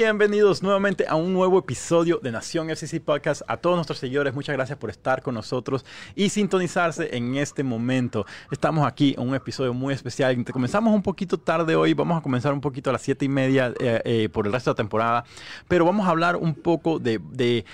[0.00, 3.42] Bienvenidos nuevamente a un nuevo episodio de Nación FCC Podcast.
[3.48, 5.84] A todos nuestros seguidores, muchas gracias por estar con nosotros
[6.14, 8.24] y sintonizarse en este momento.
[8.52, 10.44] Estamos aquí en un episodio muy especial.
[10.52, 13.74] Comenzamos un poquito tarde hoy, vamos a comenzar un poquito a las siete y media
[13.80, 15.24] eh, eh, por el resto de la temporada,
[15.66, 17.64] pero vamos a hablar un poco de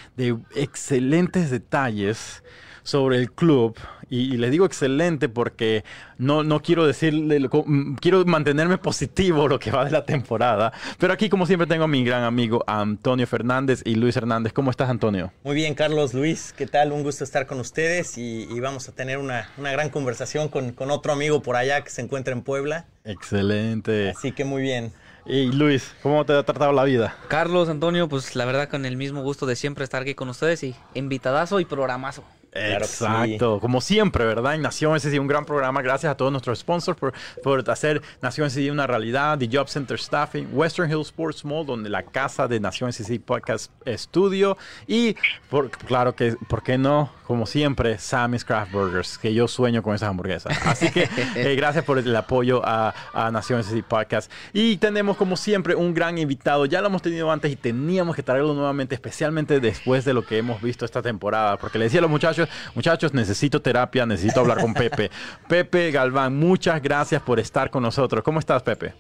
[0.55, 2.43] excelentes detalles
[2.85, 3.77] sobre el club.
[4.15, 5.85] Y, les digo excelente porque
[6.19, 10.73] no, no quiero decirle, mm, quiero mantenerme positivo lo que va de la temporada.
[10.99, 14.53] Pero aquí, como siempre, tengo a mi gran amigo Antonio Fernández y Luis Hernández.
[14.53, 15.33] ¿Cómo estás, Antonio?
[15.43, 16.55] Muy bien, Carlos, Luis.
[16.57, 16.93] ¿Qué tal?
[16.93, 20.93] Un gusto estar con ustedes y, vamos a tener una, una gran conversación con, con
[20.93, 22.87] otro amigo por allá que se encuentra en Puebla.
[23.05, 24.11] Excelente.
[24.11, 24.93] Así que muy bien.
[25.27, 27.17] Y Luis, ¿cómo te ha tratado la vida?
[27.29, 30.63] Carlos, Antonio, pues la verdad con el mismo gusto de siempre estar aquí con ustedes
[30.63, 32.25] y invitadazo y programazo.
[32.55, 34.55] Exacto, como siempre, ¿verdad?
[34.55, 35.83] En Nación SCD, un gran programa.
[35.83, 39.39] Gracias a todos nuestros sponsors por, por hacer Nación SCD una realidad.
[39.39, 43.73] The Job Center Staffing, Western Hills Sports Mall, donde la casa de Nación SCD Podcast
[43.87, 44.57] Studio.
[44.87, 45.17] Y,
[45.51, 47.11] por, claro que, ¿por qué no?
[47.27, 50.57] Como siempre, Sammy's Craft Burgers, que yo sueño con esas hamburguesas.
[50.67, 54.31] Así que eh, gracias por el apoyo a, a Nación SCD Podcast.
[54.53, 56.67] Y tenemos, como siempre, un gran invitado.
[56.67, 60.39] Ya lo hemos tenido antes y teníamos que traerlo nuevamente, especialmente después de lo que
[60.39, 61.57] hemos visto esta temporada.
[61.57, 62.44] Porque le decía a los muchachos,
[62.75, 65.11] muchachos, necesito terapia, necesito hablar con Pepe.
[65.49, 68.23] Pepe Galván, muchas gracias por estar con nosotros.
[68.23, 68.95] ¿Cómo estás, Pepe?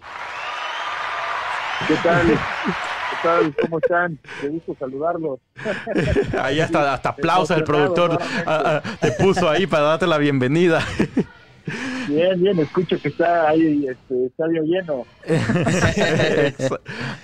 [1.86, 2.26] ¿Qué tal?
[2.28, 3.54] ¿Qué tal?
[3.60, 4.18] ¿Cómo están?
[4.40, 5.40] Qué gusto saludarlos.
[6.40, 10.84] Ahí hasta, hasta aplausos el productor ah, ah, te puso ahí para darte la bienvenida.
[12.08, 15.06] Bien, bien, escucho que está ahí este estadio lleno.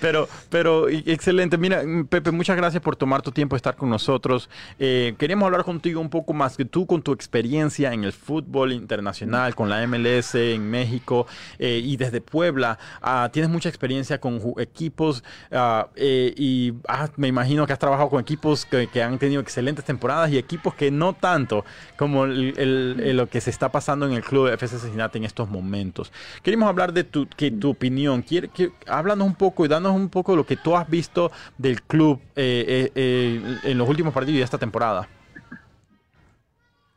[0.01, 1.57] pero, pero excelente.
[1.57, 4.49] Mira, Pepe, muchas gracias por tomar tu tiempo de estar con nosotros.
[4.79, 8.73] Eh, queríamos hablar contigo un poco más que tú con tu experiencia en el fútbol
[8.73, 11.27] internacional, con la MLS en México
[11.59, 12.79] eh, y desde Puebla.
[13.01, 16.73] Ah, tienes mucha experiencia con equipos ah, eh, y
[17.17, 20.91] me imagino que has trabajado con equipos que, han tenido excelentes temporadas y equipos que
[20.91, 21.65] no tanto
[21.97, 26.11] como lo que se está pasando en el club de FC Cincinnati en estos momentos.
[26.43, 28.21] Queremos hablar de tu, que, tu opinión.
[28.21, 31.81] Quiere, que, háblanos un poco y danos un poco lo que tú has visto del
[31.81, 35.07] club eh, eh, eh, en los últimos partidos de esta temporada.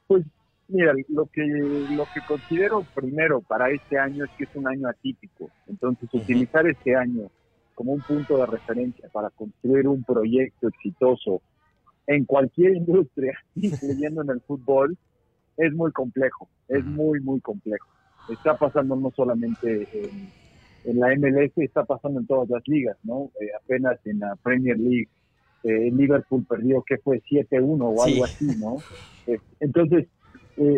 [0.07, 0.25] Pues
[0.69, 4.89] mira, lo que, lo que considero primero para este año es que es un año
[4.89, 5.51] atípico.
[5.67, 7.31] Entonces, utilizar este año
[7.75, 11.43] como un punto de referencia para construir un proyecto exitoso
[12.07, 14.97] en cualquier industria, incluyendo en el fútbol,
[15.57, 17.87] es muy complejo, es muy, muy complejo.
[18.29, 19.89] Está pasando no solamente
[20.85, 23.31] en, la MLS, está pasando en todas las ligas, ¿no?
[23.41, 25.09] Eh, apenas en la Premier League,
[25.63, 28.77] eh, Liverpool perdió, que fue 7-1 o algo así, ¿no?
[29.27, 30.07] Eh, entonces,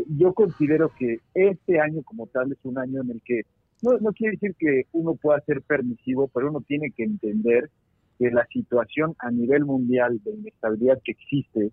[0.09, 3.43] yo considero que este año como tal es un año en el que,
[3.83, 7.71] no, no quiere decir que uno pueda ser permisivo, pero uno tiene que entender
[8.19, 11.73] que la situación a nivel mundial de inestabilidad que existe,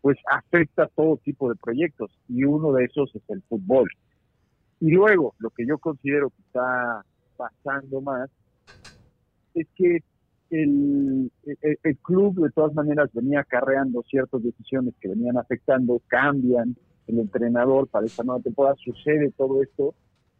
[0.00, 3.88] pues afecta a todo tipo de proyectos y uno de esos es el fútbol.
[4.80, 7.04] Y luego, lo que yo considero que está
[7.36, 8.30] pasando más
[9.54, 10.02] es que
[10.50, 11.30] el,
[11.82, 16.76] el, club de todas maneras venía acarreando ciertas decisiones que venían afectando, cambian
[17.06, 19.94] el entrenador para esta nueva temporada, sucede todo esto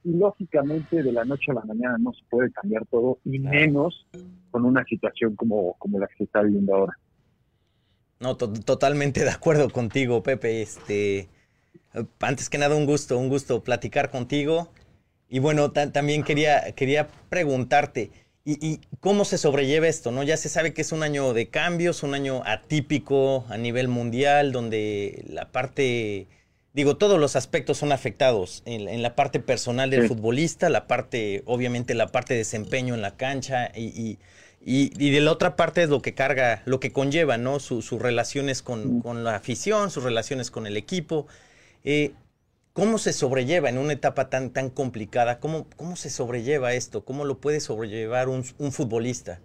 [0.05, 4.07] y lógicamente de la noche a la mañana no se puede cambiar todo y menos
[4.51, 6.99] con una situación como, como la que se está viviendo ahora.
[8.21, 10.63] No, totalmente de acuerdo contigo, Pepe.
[10.63, 11.29] Este,
[12.21, 14.71] antes que nada, un gusto, un gusto platicar contigo.
[15.29, 18.11] Y bueno, también quería, quería preguntarte,
[18.45, 20.11] ¿y, cómo se sobrelleva esto?
[20.11, 20.23] ¿no?
[20.23, 24.53] Ya se sabe que es un año de cambios, un año atípico a nivel mundial,
[24.53, 26.29] donde la parte,
[26.73, 28.63] digo, todos los aspectos son afectados.
[28.65, 33.17] En, la parte personal del futbolista, la parte, obviamente, la parte de desempeño en la
[33.17, 34.19] cancha y y,
[34.61, 37.59] de la otra parte es lo que carga, lo que conlleva, ¿no?
[37.61, 41.27] sus relaciones con, la afición, sus relaciones con el equipo.
[41.85, 42.13] Eh,
[42.79, 45.41] ¿Cómo se sobrelleva en una etapa tan, tan complicada?
[45.41, 47.05] ¿Cómo, ¿Cómo se sobrelleva esto?
[47.05, 49.41] ¿Cómo lo puede sobrellevar un, futbolista?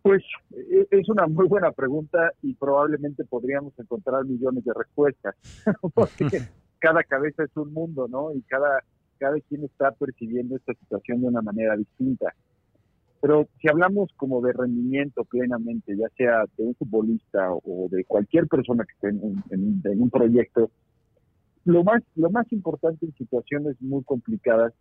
[0.00, 0.22] Pues
[0.54, 5.34] e, es una muy buena pregunta y probablemente podríamos encontrar millones de respuestas,
[5.94, 6.26] porque
[6.78, 8.32] cada cabeza es un mundo, ¿no?
[8.32, 8.82] Y cada,
[9.18, 12.34] cada quien está percibiendo esta situación de una manera distinta.
[13.20, 18.46] Pero si hablamos como de rendimiento plenamente, ya sea de un futbolista o de cualquier
[18.46, 20.70] persona que esté en, un proyecto,
[21.64, 24.72] lo más, lo más importante en situaciones muy complicadas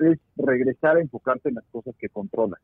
[0.00, 2.60] es regresar a enfocarte en las cosas que controlas.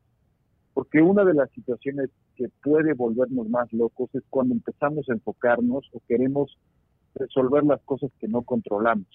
[0.73, 5.89] Porque una de las situaciones que puede volvernos más locos es cuando empezamos a enfocarnos
[5.93, 6.57] o queremos
[7.15, 9.07] resolver las cosas que no controlamos.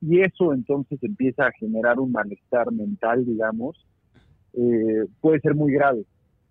[0.00, 3.84] Y eso entonces empieza a generar un malestar mental, digamos,
[4.54, 6.04] eh, puede ser muy grave,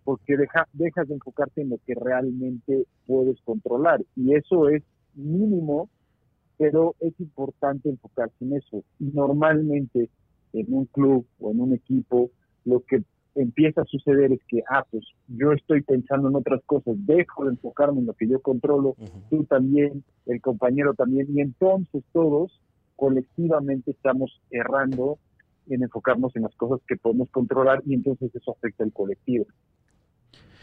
[0.04, 4.02] porque deja, dejas de enfocarte en lo que realmente puedes controlar.
[4.16, 4.84] Y eso es
[5.16, 5.90] mínimo,
[6.58, 8.84] pero es importante enfocarse en eso.
[9.00, 10.10] Y normalmente
[10.54, 12.32] en un club o en un equipo,
[12.66, 13.04] lo que
[13.36, 17.52] empieza a suceder es que, ah, pues yo estoy pensando en otras cosas, dejo de
[17.52, 18.96] enfocarme en lo que yo controlo,
[19.30, 22.60] tú también, el compañero también, y entonces todos
[22.96, 25.20] colectivamente estamos errando
[25.70, 29.46] en enfocarnos en las cosas que podemos controlar y entonces eso afecta al colectivo.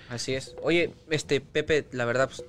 [0.09, 0.55] Así es.
[0.63, 2.45] Oye, este Pepe, la verdad, pues,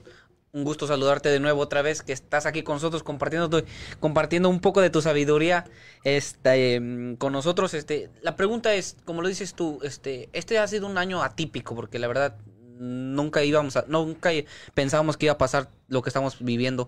[0.56, 3.62] un gusto saludarte de nuevo otra vez, que estás aquí con nosotros compartiendo,
[4.00, 5.66] compartiendo un poco de tu sabiduría
[6.06, 7.74] este, mm, con nosotros.
[7.74, 11.76] Este, la pregunta es, como lo dices tú, este, este ha sido un año atípico,
[11.76, 12.38] porque la verdad
[12.80, 14.32] nunca íbamos a, nunca
[14.74, 16.88] pensábamos que iba a pasar lo que estamos viviendo.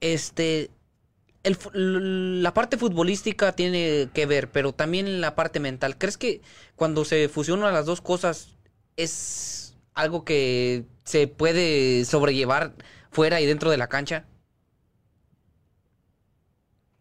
[0.00, 0.70] Este,
[1.42, 5.96] el, la parte futbolística tiene que ver, pero también la parte mental.
[5.96, 6.40] ¿Crees que
[6.76, 8.56] cuando se fusionan las dos cosas
[8.96, 12.72] es algo que se puede sobrellevar
[13.10, 14.26] fuera y dentro de la cancha?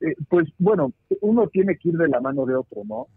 [0.01, 3.07] Eh, pues bueno, uno tiene que ir de la mano de otro, ¿no?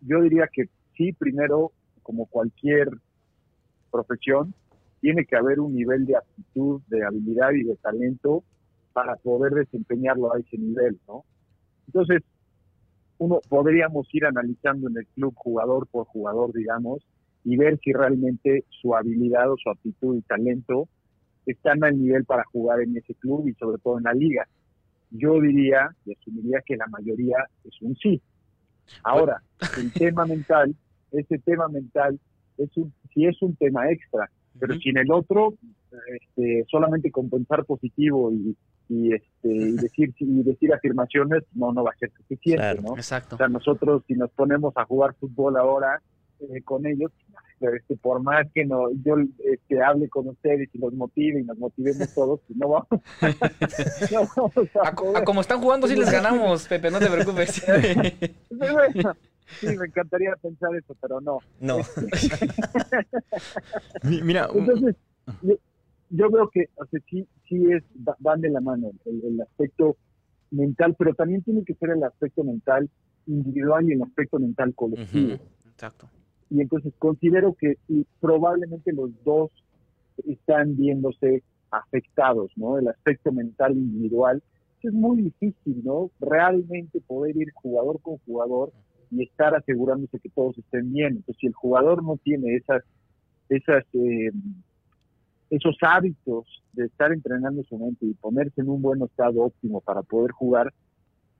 [0.00, 1.72] Yo diría que sí, primero,
[2.02, 2.88] como cualquier
[3.90, 4.54] profesión,
[5.00, 8.44] tiene que haber un nivel de aptitud, de habilidad y de talento
[8.92, 11.24] para poder desempeñarlo a ese nivel, ¿no?
[11.86, 12.22] Entonces,
[13.18, 17.06] uno podríamos ir analizando en el club jugador por jugador, digamos,
[17.44, 20.88] y ver si realmente su habilidad o su aptitud y talento
[21.46, 24.46] están al nivel para jugar en ese club y sobre todo en la liga.
[25.10, 28.20] Yo diría y asumiría que la mayoría es un sí.
[29.04, 29.42] Ahora,
[29.78, 30.74] el tema mental,
[31.10, 32.18] ese tema mental
[32.58, 35.54] es un, si es un tema extra, pero si en el otro
[36.06, 38.56] este, solamente compensar positivo y,
[38.92, 42.96] y este y decir y decir afirmaciones no no va a ser suficiente, ¿no?
[42.96, 43.36] Exacto.
[43.36, 46.00] O sea, nosotros si nos ponemos a jugar fútbol ahora
[46.40, 47.12] eh, con ellos,
[47.60, 51.56] este, por más que no, yo este, hable con ustedes y los motive y nos
[51.58, 52.88] motivemos todos, pues no vamos,
[54.84, 57.62] a, como están jugando si les ganamos, Pepe, no te preocupes.
[59.60, 61.38] sí, me encantaría pensar eso, pero no.
[61.60, 61.78] No.
[64.02, 64.96] Mira, entonces
[66.10, 67.84] yo, veo que o sea, sí, sí es,
[68.18, 69.96] van de la mano el, aspecto
[70.50, 72.88] mental, pero también tiene que ser el aspecto mental
[73.26, 75.36] individual y el aspecto mental colectivo.
[75.70, 76.08] Exacto
[76.52, 77.78] y entonces considero que
[78.20, 79.50] probablemente los dos
[80.26, 82.78] están viéndose afectados, ¿no?
[82.78, 84.42] El aspecto mental individual
[84.82, 86.10] es muy difícil, ¿no?
[86.20, 88.70] Realmente poder ir jugador con jugador
[89.10, 91.16] y estar asegurándose que todos estén bien.
[91.16, 92.82] Entonces, si el jugador no tiene esas,
[93.48, 94.30] esas, eh,
[95.52, 100.02] esos hábitos de estar entrenando su mente y ponerse en un buen estado óptimo para
[100.02, 100.72] poder jugar,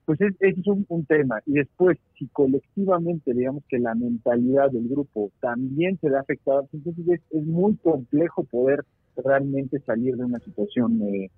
[0.05, 1.39] pues ese es un, tema.
[1.47, 6.85] Y después, si colectivamente, digamos que la mentalidad del grupo también se ve afectada, pues
[6.85, 8.85] entonces es, muy complejo poder
[9.17, 11.31] realmente salir de una situación eh,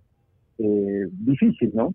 [0.58, 1.94] eh, difícil, ¿no?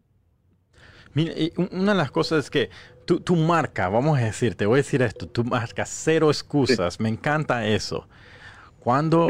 [1.12, 1.34] Mira,
[1.72, 2.70] una de las cosas es que
[3.04, 7.00] tu, tu marca, vamos a decir, te voy a decir esto, tu marca, cero excusas,
[7.00, 8.06] me encanta eso.
[8.80, 9.28] ¿Cuándo,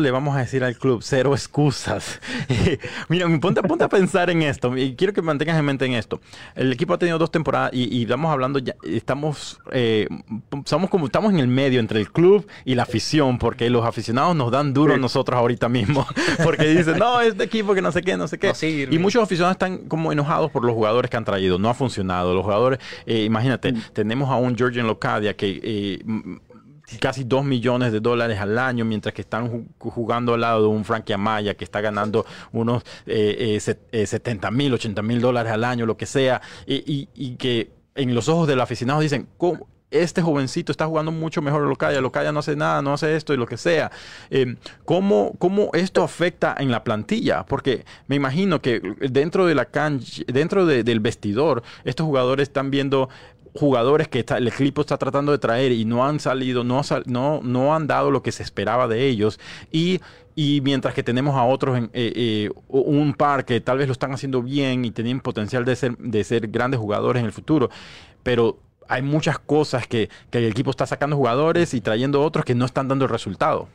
[0.00, 2.20] le vamos a decir al club cero excusas?
[3.08, 6.20] Mira, ponte, ponte a pensar en esto y quiero que mantengas en mente en esto.
[6.56, 10.08] El equipo ha tenido dos temporadas y, estamos hablando, ya, estamos, eh,
[10.64, 14.34] somos como estamos en el medio entre el club y la afición porque los aficionados
[14.34, 16.06] nos dan duro a nosotros ahorita mismo
[16.42, 18.52] porque dicen, no, este equipo que no sé qué, no sé qué.
[18.90, 21.58] y muchos aficionados están como enojados por los jugadores que han traído.
[21.58, 22.34] No ha funcionado.
[22.34, 23.82] Los jugadores, eh, imagínate, mm.
[23.92, 25.60] tenemos a un Georgian Locadia que...
[25.62, 26.40] Eh,
[26.98, 30.84] casi 2 millones de dólares al año, mientras que están jugando al lado de un
[30.84, 33.58] Frankie Amaya que está ganando unos eh,
[33.92, 37.70] eh, 70 eh, mil, 80 mil dólares al año, lo que sea, y, y, que
[37.94, 39.28] en los ojos del aficionado dicen,
[39.92, 43.36] este jovencito está jugando mucho mejor Locaya, Locaya no hace nada, no hace esto y
[43.36, 43.92] lo que sea.
[44.30, 47.44] Eh, ¿cómo, ¿cómo, esto afecta en la plantilla?
[47.44, 48.80] Porque me imagino que
[49.10, 53.08] dentro de la cancha, dentro del vestidor, estos jugadores están viendo
[53.54, 57.74] jugadores que el equipo está tratando de traer y no han salido, no, no, no
[57.74, 59.38] han dado lo que se esperaba de ellos.
[59.70, 60.00] Y,
[60.34, 63.92] y mientras que tenemos a otros, en, eh, eh, un par que tal vez lo
[63.92, 67.68] están haciendo bien y tienen potencial de ser, de ser grandes jugadores en el futuro,
[68.22, 72.54] pero hay muchas cosas que, que el equipo está sacando jugadores y trayendo otros que
[72.54, 73.68] no están dando el resultado.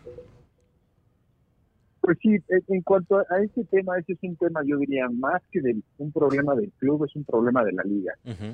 [2.07, 2.37] Pues sí,
[2.69, 6.09] en cuanto a este tema, ese es un tema, yo diría, más que de un
[6.13, 8.13] problema del club, es un problema de la liga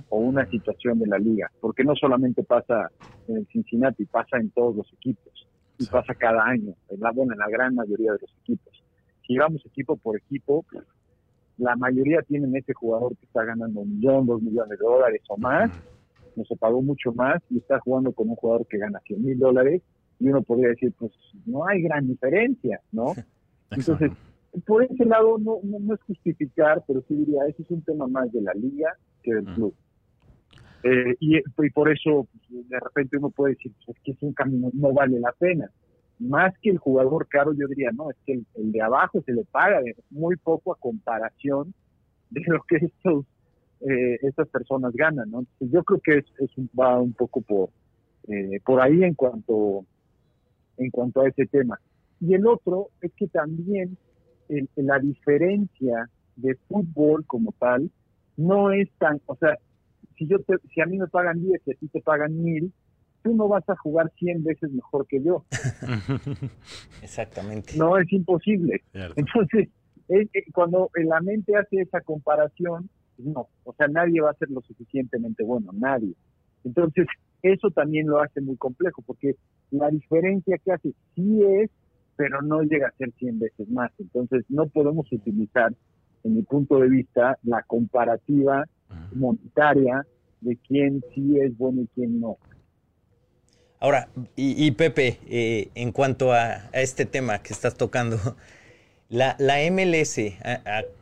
[0.09, 2.89] o una situación de la liga, porque no solamente pasa
[3.27, 7.33] en el Cincinnati, pasa en todos los equipos y pasa cada año, en la, bueno,
[7.33, 8.83] en la gran mayoría de los equipos.
[9.27, 10.65] Si vamos equipo por equipo,
[11.59, 15.37] la mayoría tienen ese jugador que está ganando un millón, dos millones de dólares o
[15.37, 15.69] más,
[16.35, 19.37] no se pagó mucho más y está jugando con un jugador que gana 100 mil
[19.37, 19.83] dólares
[20.19, 21.11] y uno podría decir, pues
[21.45, 23.13] no hay gran diferencia, ¿no?
[23.75, 24.11] Entonces,
[24.65, 28.31] por ese lado no, no, es justificar, pero sí diría, ese es un tema más
[28.31, 29.73] de la liga que del club.
[30.83, 34.69] Eh, y, por eso pues, de repente uno puede decir, es que es un camino,
[34.73, 35.69] no vale la pena.
[36.19, 39.43] Más que el jugador caro, yo diría, no, es que el, de abajo se le
[39.45, 41.73] paga muy poco a comparación
[42.29, 43.25] de lo que estos
[43.81, 45.45] eh, estas personas ganan, ¿no?
[45.59, 47.69] yo creo que es, es un, va un poco por
[48.29, 49.85] eh, por ahí en cuanto
[50.77, 51.79] en cuanto a ese tema.
[52.25, 53.97] Y el otro es que también
[54.75, 57.91] la diferencia de fútbol como tal
[58.37, 59.57] no es tan, o sea,
[60.17, 60.37] si yo
[60.73, 62.71] si a mí me pagan 10 y a ti te pagan 1000,
[63.23, 65.43] tú no vas a jugar 100 veces mejor que yo.
[67.01, 67.77] Exactamente.
[67.77, 68.81] No, es imposible.
[68.93, 69.69] Entonces,
[70.53, 74.61] cuando la mente hace esa comparación, pues no, o sea, nadie va a ser lo
[74.61, 76.13] suficientemente bueno, nadie.
[76.63, 77.07] Entonces,
[77.41, 79.35] eso también lo hace muy complejo, porque
[79.71, 81.69] la diferencia que hace sí es,
[82.15, 83.91] pero no llega a ser 100 veces más.
[83.99, 85.73] Entonces, no podemos utilizar,
[86.23, 88.65] en mi punto de vista, la comparativa
[89.13, 90.05] monetaria
[90.41, 92.37] de quién sí es bueno y quién no.
[93.79, 98.17] Ahora, y, Pepe, eh, en cuanto a, este tema que estás tocando,
[99.09, 100.19] la, la MLS,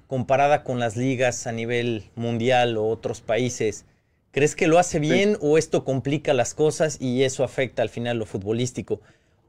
[0.07, 3.85] comparada con las ligas a nivel mundial o otros países,
[4.31, 8.17] ¿crees que lo hace bien o esto complica las cosas y eso afecta al final
[8.17, 8.99] lo futbolístico?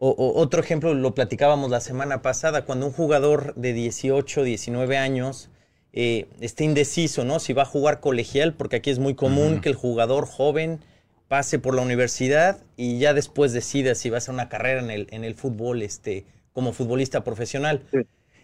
[0.04, 5.48] O, otro ejemplo, lo platicábamos la semana pasada, cuando un jugador de 18, 19 años
[5.92, 7.38] eh, está indeciso, ¿no?
[7.38, 10.80] Si va a jugar colegial, porque aquí es muy común que el jugador joven
[11.28, 14.90] pase por la universidad y ya después decida si va a hacer una carrera en
[14.90, 17.84] el, en el fútbol este, como futbolista profesional.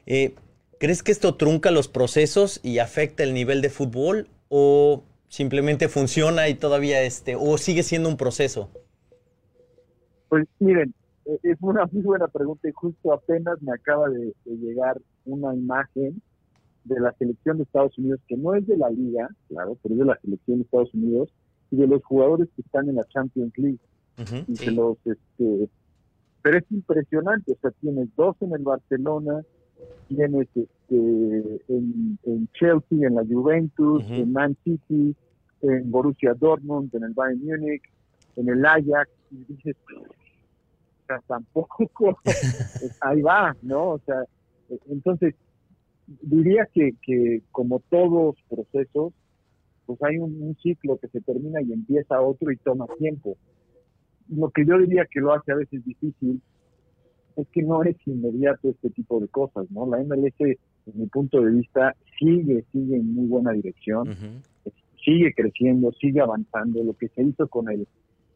[0.06, 0.36] Eh,
[0.78, 6.48] ¿Crees que esto trunca los procesos y afecta el nivel de fútbol o simplemente funciona
[6.48, 8.70] y todavía este o sigue siendo un proceso?
[10.28, 10.94] Pues miren,
[11.42, 16.22] es una muy buena pregunta y justo apenas me acaba de, llegar una imagen
[16.84, 19.98] de la selección de Estados Unidos que no es de la liga, claro, pero es
[20.00, 21.28] de la selección de Estados Unidos
[21.70, 23.78] y de los jugadores que están en la Champions League.
[24.48, 25.68] y los, este,
[26.42, 29.42] pero es impresionante, o sea, tienes dos en el Barcelona,
[30.08, 35.14] tienes este, en, en Chelsea, en la Juventus, en Man City,
[35.60, 37.82] en Borussia Dortmund, en el Bayern Múnich,
[38.36, 39.76] en el Ajax, y dices,
[41.08, 42.18] sea, tampoco,
[43.00, 43.90] ahí va, ¿no?
[43.90, 44.22] O sea,
[44.88, 45.34] entonces,
[46.06, 49.12] diría que, que como todos procesos,
[49.86, 53.36] pues hay un, ciclo que se termina y empieza otro y toma tiempo.
[54.28, 56.42] Lo que yo diría que lo hace a veces difícil
[57.36, 59.86] es que no es inmediato este tipo de cosas, ¿no?
[59.86, 60.58] La MLS, desde
[60.98, 64.14] mi punto de vista, sigue, sigue en muy buena dirección,
[65.02, 66.84] sigue creciendo, sigue avanzando.
[66.84, 67.86] Lo que se hizo con el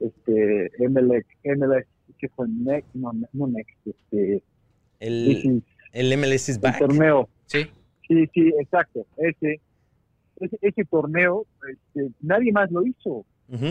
[0.01, 1.87] este MLS, MLS
[2.19, 4.43] que fue Next, no, no Next, este,
[5.01, 6.81] el, el MLS is back.
[6.81, 7.29] El torneo.
[7.47, 7.67] Sí.
[8.09, 9.07] Sí, sí, exacto.
[9.17, 9.61] Ese,
[10.61, 13.25] ese, torneo, este, nadie más lo hizo.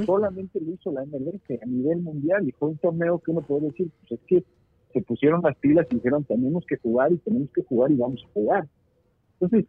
[0.05, 3.67] Solamente lo hizo la MLS a nivel mundial y fue un torneo que uno puede
[3.67, 4.43] decir, pues es que
[4.93, 8.23] se pusieron las pilas y dijeron tenemos que jugar y tenemos que jugar y vamos
[8.23, 8.67] a jugar.
[9.39, 9.65] Entonces,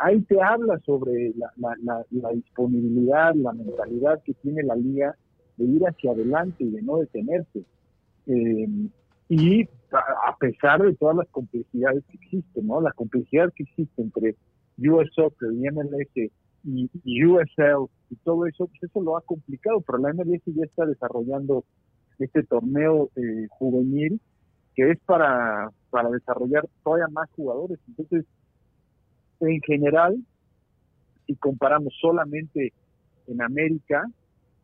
[0.00, 1.52] ahí te habla sobre la,
[1.82, 5.14] la, disponibilidad, la mentalidad que tiene la liga
[5.58, 7.62] de ir hacia adelante y de no detenerse.
[8.30, 8.68] Eh,
[9.28, 12.80] y a pesar de todas las complejidades que existen, ¿no?
[12.80, 14.36] La complejidad que existe entre
[14.78, 16.32] US Soccer y MLS
[16.64, 20.86] y, USL y todo eso, pues eso lo ha complicado, pero la MLS ya está
[20.86, 21.64] desarrollando
[22.18, 24.20] este torneo eh, juvenil
[24.74, 27.78] que es para, para desarrollar todavía más jugadores.
[27.88, 28.24] Entonces,
[29.40, 30.16] en general,
[31.26, 32.72] si comparamos solamente
[33.26, 34.04] en América,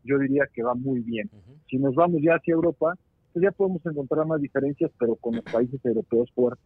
[0.05, 1.29] yo diría que va muy bien.
[1.69, 2.95] Si nos vamos ya hacia Europa,
[3.41, 6.65] ya podemos encontrar más diferencias, pero con los países europeos fuertes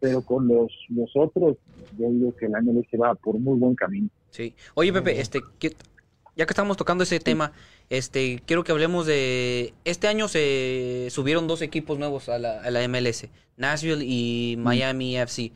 [0.00, 1.56] pero con los, los otros,
[1.98, 4.08] yo digo que la MLS va por muy buen camino.
[4.30, 4.54] Sí.
[4.74, 5.40] Oye, Pepe, este,
[6.36, 7.52] ya que estamos tocando ese tema,
[7.88, 9.72] este, quiero que hablemos de...
[9.84, 15.16] Este año se subieron dos equipos nuevos a la, a la MLS, Nashville y Miami
[15.16, 15.52] FC.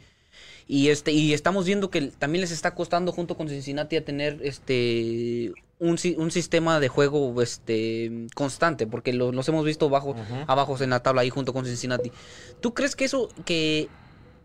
[0.72, 4.38] Y, este, y estamos viendo que también les está costando junto con Cincinnati a tener
[4.44, 10.14] este un, un sistema de juego este constante, porque los hemos visto bajo,
[10.46, 12.12] abajo en la tabla ahí junto con Cincinnati.
[12.60, 13.88] ¿Tú crees que eso, que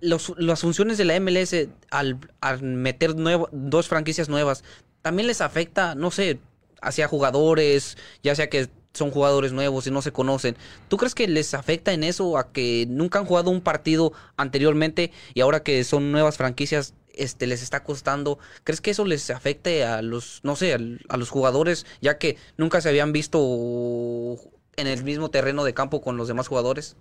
[0.01, 2.17] las funciones de la MLS al,
[2.63, 3.13] meter
[3.51, 4.63] dos franquicias nuevas,
[5.03, 6.39] también les afecta, no sé,
[6.81, 10.55] hacia jugadores, ya sea que son jugadores nuevos y no se conocen.
[10.87, 15.11] ¿Tú crees que les afecta en eso a que nunca han jugado un partido anteriormente
[15.33, 18.39] y ahora que son nuevas franquicias este les está costando.
[18.63, 22.81] ¿Crees que eso les afecte a los, no sé, a, los jugadores, ya que nunca
[22.81, 23.39] se habían visto
[24.75, 26.97] en el mismo terreno de campo con los demás jugadores?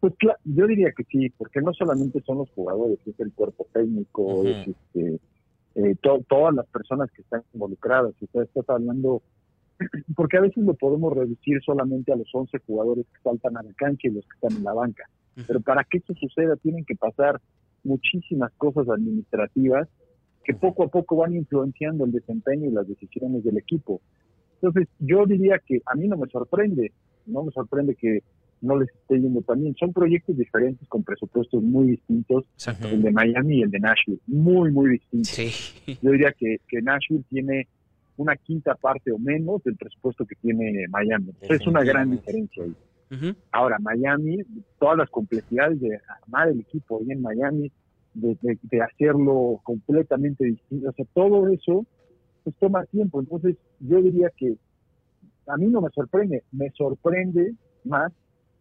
[0.00, 4.44] Pues yo diría que sí, porque no solamente son los jugadores, es el cuerpo técnico,
[4.44, 5.20] es este,
[5.74, 8.14] eh, todas las personas que están involucradas.
[8.20, 9.22] Usted está hablando,
[10.16, 13.72] porque a veces lo podemos reducir solamente a los 11 jugadores que saltan a la
[13.74, 15.04] cancha y los que están en la banca.
[15.46, 17.40] Pero para que eso suceda tienen que pasar
[17.82, 19.88] muchísimas cosas administrativas
[20.44, 24.00] que poco a poco van influenciando el desempeño y las decisiones del equipo.
[24.54, 26.92] Entonces, yo diría que a mí no me sorprende,
[27.26, 28.22] no me sorprende que
[28.60, 29.74] no les esté yendo también.
[29.76, 32.44] Son proyectos diferentes con presupuestos muy distintos,
[32.90, 35.74] el de Miami y el de Nashville, muy, muy distintos.
[36.02, 37.68] Yo diría que, que Nashville tiene
[38.16, 41.32] una quinta parte o menos del presupuesto que tiene Miami.
[41.40, 42.74] Es una gran diferencia ahí.
[43.50, 44.38] Ahora, Miami,
[44.78, 47.72] todas las complejidades de armar el equipo ahí en Miami,
[48.14, 51.86] de, de, hacerlo completamente distinto, o sea, todo eso
[52.44, 53.20] pues toma tiempo.
[53.20, 54.56] Entonces, yo diría que
[55.46, 58.12] a mí no me sorprende, me sorprende más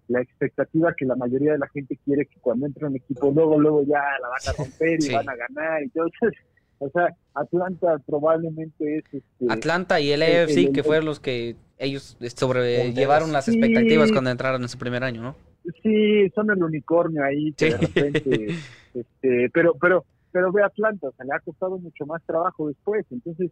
[0.07, 3.59] la expectativa que la mayoría de la gente quiere que cuando entre un equipo, luego,
[3.59, 5.83] luego ya la van a romper y van a ganar.
[5.83, 6.33] Entonces,
[6.79, 9.03] o sea, Atlanta probablemente es...
[9.11, 14.61] Este, Atlanta y el AFC, que fueron los que ellos sobrellevaron las expectativas cuando entraron
[14.61, 15.35] en su primer año, ¿no?
[15.83, 18.47] Sí, son el unicornio ahí, de repente,
[18.93, 23.05] este, pero, pero, pero ve Atlanta, o sea, le ha costado mucho más trabajo después,
[23.11, 23.51] entonces,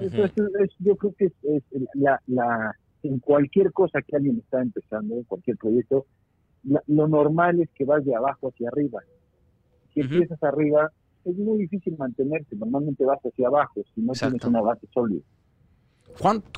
[0.00, 1.62] eso, es, yo creo que es,
[1.94, 6.06] la, la, en cualquier cosa que alguien está empezando, en cualquier proyecto,
[6.86, 9.02] lo normal es que vas de abajo hacia arriba.
[9.92, 10.90] Si empiezas arriba,
[11.24, 15.22] es muy difícil mantenerse, normalmente vas hacia abajo, si no tienes una base sólida.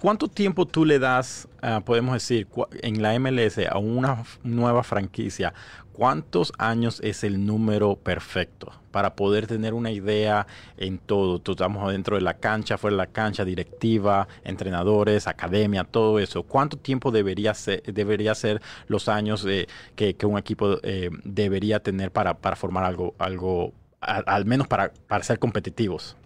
[0.01, 2.47] ¿Cuánto tiempo tú le das, ah, podemos decir,
[2.83, 5.55] en la MLS a una nueva franquicia?
[5.95, 11.41] ¿Cuántos años es el número perfecto para poder tener una idea en todo?
[11.43, 16.43] Estamos dentro de la cancha, fuera de la cancha, directiva, entrenadores, academia, todo eso.
[16.43, 19.47] ¿Cuánto tiempo debería ser, debería ser los años
[19.95, 23.73] que, un equipo eh, debería tener para, para formar algo, algo
[24.06, 26.16] al menos para, para ser competitivos?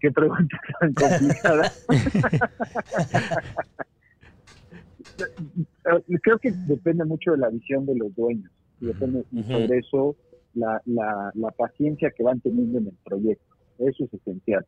[0.00, 1.70] qué pregunta tan complicada.
[6.22, 10.16] Creo que depende mucho de la visión de los dueños y depende sobre eso
[10.54, 13.56] la, la, la paciencia que van teniendo en el proyecto.
[13.78, 14.64] Eso es esencial.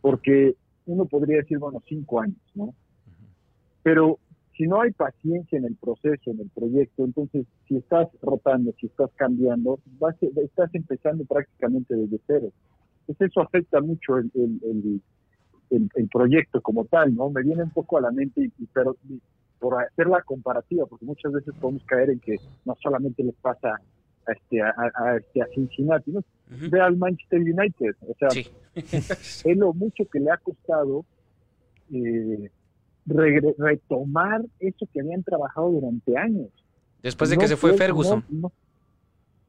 [0.00, 0.54] Porque
[0.86, 2.74] uno podría decir, bueno, cinco años, ¿no?
[3.82, 4.18] Pero
[4.58, 8.86] si no hay paciencia en el proceso, en el proyecto, entonces si estás rotando, si
[8.86, 12.52] estás cambiando, vas, estás empezando prácticamente desde cero
[13.08, 14.30] pues eso afecta mucho el,
[15.70, 17.30] el, proyecto como tal, ¿no?
[17.30, 18.96] Me viene un poco a la mente, y, pero
[19.58, 23.80] por hacer la comparativa, porque muchas veces podemos caer en que no solamente les pasa
[24.26, 26.22] a, este, a, este, a Cincinnati, ¿no?
[26.48, 28.28] Ve al Manchester United, o sea,
[28.74, 31.06] es lo mucho que le ha costado
[31.90, 32.50] eh,
[33.08, 36.48] retomar eso que habían trabajado durante años.
[37.02, 38.24] Después de que se fue Ferguson.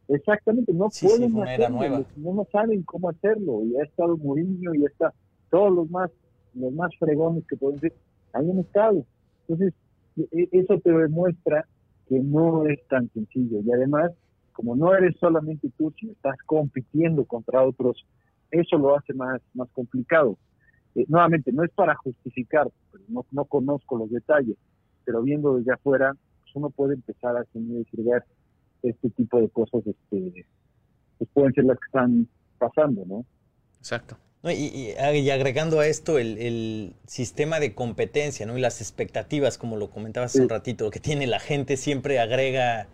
[0.08, 5.13] Exactamente, no pueden hacerlo, no, saben cómo hacerlo, y ha estado Mourinho y está
[5.52, 6.10] todos los más,
[6.56, 7.93] los más fregones que pueden ser,
[8.34, 9.06] ahí han estado.
[9.48, 9.76] Entonces,
[10.17, 11.63] e, e, eso te demuestra
[12.08, 14.12] que no es tan sencillo, y además,
[14.54, 18.04] como no eres solamente tú, sino estás compitiendo contra otros,
[18.50, 20.39] eso lo hace más, más complicado.
[20.95, 22.67] Eh, nuevamente, no es para justificar,
[23.08, 24.58] no, no conozco los detalles,
[25.06, 28.23] pero viendo desde afuera, pues uno puede empezar a decir, ver,
[28.84, 30.45] este tipo de cosas este,
[31.17, 33.25] pues pueden ser las que están pasando, ¿no?
[33.78, 34.17] Exacto.
[34.43, 38.58] y, agregando a esto el, sistema de competencia, ¿no?
[38.58, 42.88] Y las expectativas, como lo comentabas hace un ratito, que tiene la gente siempre agrega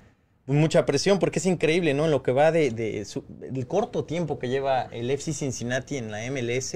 [0.48, 2.06] mucha presión porque es increíble, ¿no?
[2.06, 3.06] En lo que va de, de
[3.42, 6.76] el corto tiempo que lleva el FC Cincinnati en la MLS,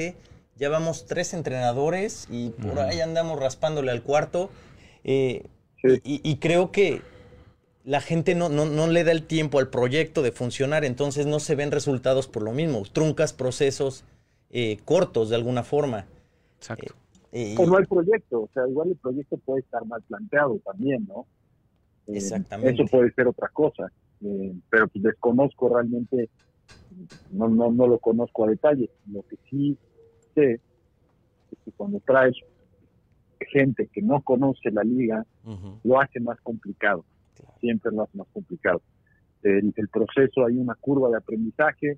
[0.59, 4.49] ya vamos tres entrenadores y por ahí andamos raspándole al cuarto.
[5.05, 5.47] Eh,
[6.03, 7.01] y, creo que
[7.85, 11.39] la gente no, no, no, le da el tiempo al proyecto de funcionar, entonces no
[11.39, 12.83] se ven resultados por lo mismo.
[12.91, 14.03] Truncas procesos
[14.51, 16.05] eh, cortos de alguna forma.
[16.57, 16.93] Exacto.
[17.31, 21.05] Eh, o no hay proyecto, o sea, igual el proyecto puede estar mal planteado también,
[21.07, 21.25] ¿no?
[22.07, 22.83] Eh, Exactamente.
[22.83, 23.89] Eso puede ser otra cosa,
[24.69, 26.29] pero pues desconozco realmente,
[27.31, 28.89] no, no, no lo conozco a detalle.
[29.09, 29.77] Lo que sí
[30.43, 32.35] es que cuando traes
[33.51, 35.25] gente que no conoce la liga,
[35.83, 37.05] lo hace más complicado
[37.59, 38.81] siempre lo hace más complicado.
[39.43, 41.97] El, proceso, hay una curva de aprendizaje,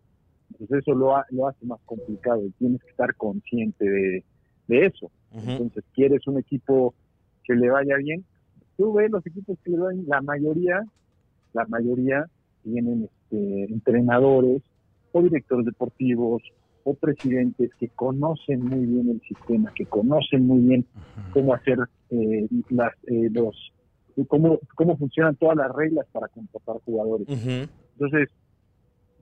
[0.52, 4.24] entonces eso lo, lo hace más complicado y tienes que estar consciente de,
[4.68, 5.12] eso.
[5.34, 6.94] Entonces, ¿quieres un equipo
[7.44, 8.24] que le vaya bien?
[8.78, 10.82] Tú ves los equipos que le van, la mayoría,
[11.52, 12.26] la mayoría
[12.64, 14.62] tienen este, entrenadores
[15.12, 16.42] o directores deportivos
[16.84, 20.86] o presidentes que conocen muy bien el sistema, que conocen muy bien
[21.34, 21.78] cómo hacer
[22.10, 23.56] eh, las, eh, los,
[24.28, 27.28] cómo, cómo funcionan todas las reglas para contratar jugadores.
[27.30, 28.30] Entonces,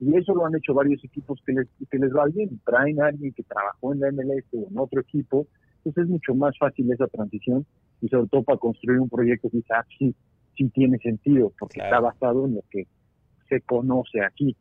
[0.00, 2.58] y eso lo han hecho varios equipos que les, que les va bien.
[2.64, 5.46] Traen a alguien que trabajó en la MLS o en otro equipo,
[5.78, 7.66] entonces es mucho más fácil esa transición
[8.00, 10.14] y sobre todo para construir un proyecto que quizás sí,
[10.56, 12.86] sí tiene sentido, porque está basado en lo que
[13.48, 14.56] se conoce aquí.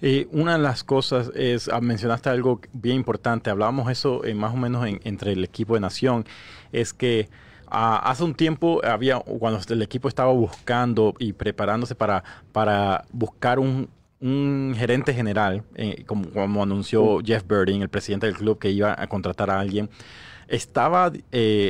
[0.00, 4.52] Eh, una de las cosas es, ah, mencionaste algo bien importante, hablábamos eso eh, más
[4.52, 6.24] o menos entre el equipo de Nación,
[6.72, 7.28] es que
[7.68, 13.58] ah, hace un tiempo había, cuando el equipo estaba buscando y preparándose para, para buscar
[13.58, 13.88] un,
[14.76, 19.50] gerente general, eh, como, anunció Jeff Birding, el presidente del club, que iba a contratar
[19.50, 19.90] a alguien,
[20.46, 21.10] estaba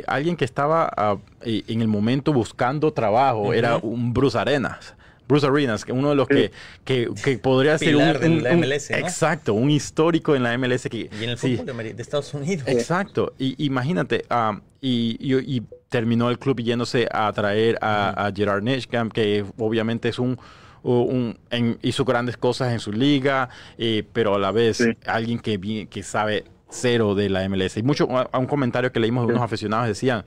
[0.07, 4.95] alguien que estaba ah, en el momento buscando trabajo, era un Bruce Arenas.
[5.29, 6.51] Bruce Arenas, que uno de los que,
[6.85, 11.39] que, podría ser un, MLS, exacto, un histórico en la MLS que y en el
[11.39, 12.67] fútbol de, Estados Unidos.
[12.67, 19.13] Exacto, y imagínate, um, y, y, terminó el club yéndose a traer a, Gerard Nishkamp,
[19.13, 20.39] que obviamente es un
[20.85, 21.39] un,
[21.83, 26.45] hizo grandes cosas en su liga, eh, pero a la vez alguien que, que sabe
[26.73, 27.77] cero de la MLS.
[27.77, 30.25] Y mucho, a un comentario que leímos de unos aficionados decían,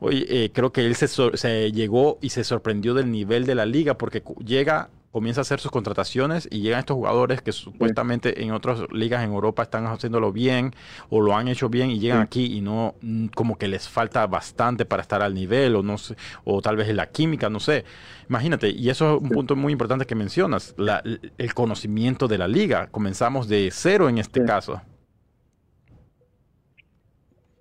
[0.00, 3.66] Oye, eh, creo que él se, se, llegó y se sorprendió del nivel de la
[3.66, 8.52] liga porque llega, comienza a hacer sus contrataciones y llegan estos jugadores que supuestamente en
[8.52, 10.72] otras ligas en Europa están haciéndolo bien
[11.10, 14.26] o lo han hecho bien y llegan aquí y no, mm, como que les falta
[14.26, 17.60] bastante para estar al nivel o no sé, o tal vez en la química, no
[17.60, 17.84] sé.
[18.26, 21.02] Imagínate, y eso es un punto muy importante que mencionas, la,
[21.36, 22.86] el conocimiento de la liga.
[22.86, 24.80] Comenzamos de cero en este caso.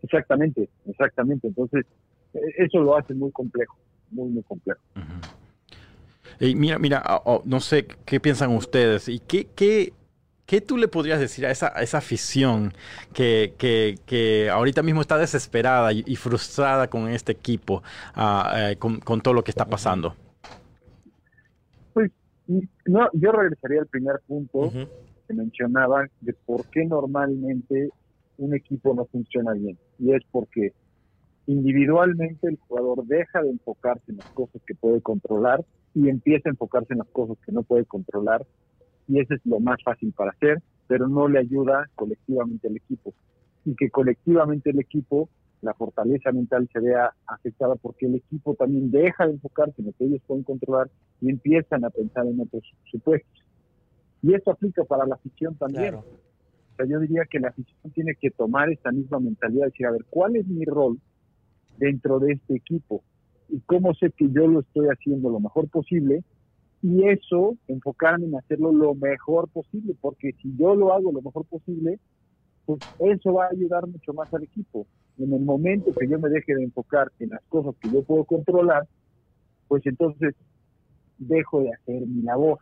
[0.04, 1.47] Exactamente, exactamente.
[1.47, 1.86] Entonces,
[2.34, 3.78] eso lo hace muy complejo,
[4.12, 4.82] muy, muy complejo.
[6.39, 9.92] Y mira, mira, oh, oh, no sé qué piensan ustedes y qué, qué,
[10.46, 12.74] qué tú le podrías decir a esa, esa afición
[13.13, 17.84] que, que, que, ahorita mismo está desesperada y, frustrada con este equipo,
[18.15, 20.15] ah, eh, con, con, todo lo que está pasando.
[21.94, 22.12] Pues
[22.86, 24.72] no, yo regresaría al primer punto
[25.28, 27.89] que mencionaba de por qué normalmente
[28.38, 29.78] un equipo no funciona bien.
[30.00, 30.74] Y es porque
[31.49, 36.51] individualmente el jugador deja de enfocarse en las cosas que puede controlar y empieza a
[36.51, 38.45] enfocarse en las cosas que no puede controlar
[39.07, 43.15] y eso es lo más fácil para hacer, pero no le ayuda colectivamente al equipo
[43.65, 45.27] y que colectivamente el equipo
[45.62, 49.93] la fortaleza mental se vea afectada porque el equipo también deja de enfocarse en lo
[49.93, 50.88] que ellos pueden controlar
[51.19, 53.43] y empiezan a pensar en otros supuestos.
[54.21, 55.95] Y esto aplica para la afición también.
[55.95, 56.03] O
[56.77, 60.05] sea, yo diría que la afición tiene que tomar esta misma mentalidad decir, a ver,
[60.09, 60.99] ¿cuál es mi rol
[61.80, 63.02] dentro de este equipo.
[63.48, 66.24] Y cómo sé que yo lo estoy haciendo lo mejor posible
[66.82, 71.46] y eso enfocarme en hacerlo lo mejor posible porque si yo lo hago lo mejor
[71.46, 72.00] posible
[72.65, 74.86] pues eso va a ayudar mucho más al equipo.
[75.18, 78.24] En el momento que yo me deje de enfocar en las cosas que yo puedo
[78.26, 78.88] controlar
[79.68, 80.36] pues entonces
[81.18, 82.60] dejo de hacer mi labor.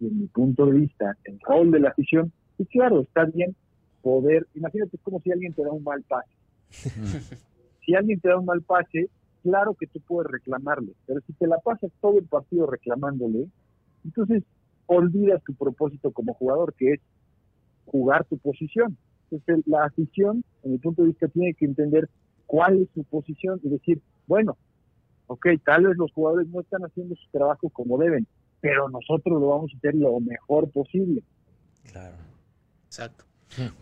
[0.00, 3.56] Y en mi punto de vista el rol de la afición y claro está bien
[4.00, 6.30] poder imagínate es como si alguien te da un mal pase
[7.88, 9.08] si alguien te da un mal pase,
[9.42, 13.48] claro que tú puedes reclamarle, pero si te la pasas todo el partido reclamándole,
[14.04, 14.44] entonces
[14.84, 17.00] olvidas tu propósito como jugador, que es
[17.86, 18.98] jugar tu posición.
[19.30, 22.10] Entonces la afición, en mi punto de vista, tiene que entender
[22.44, 24.58] cuál es su posición y decir, bueno,
[25.26, 28.26] ok, tal vez los jugadores no están haciendo su trabajo como deben,
[28.60, 31.22] pero nosotros lo vamos a hacer lo mejor posible.
[31.90, 32.16] Claro.
[32.84, 33.24] Exacto.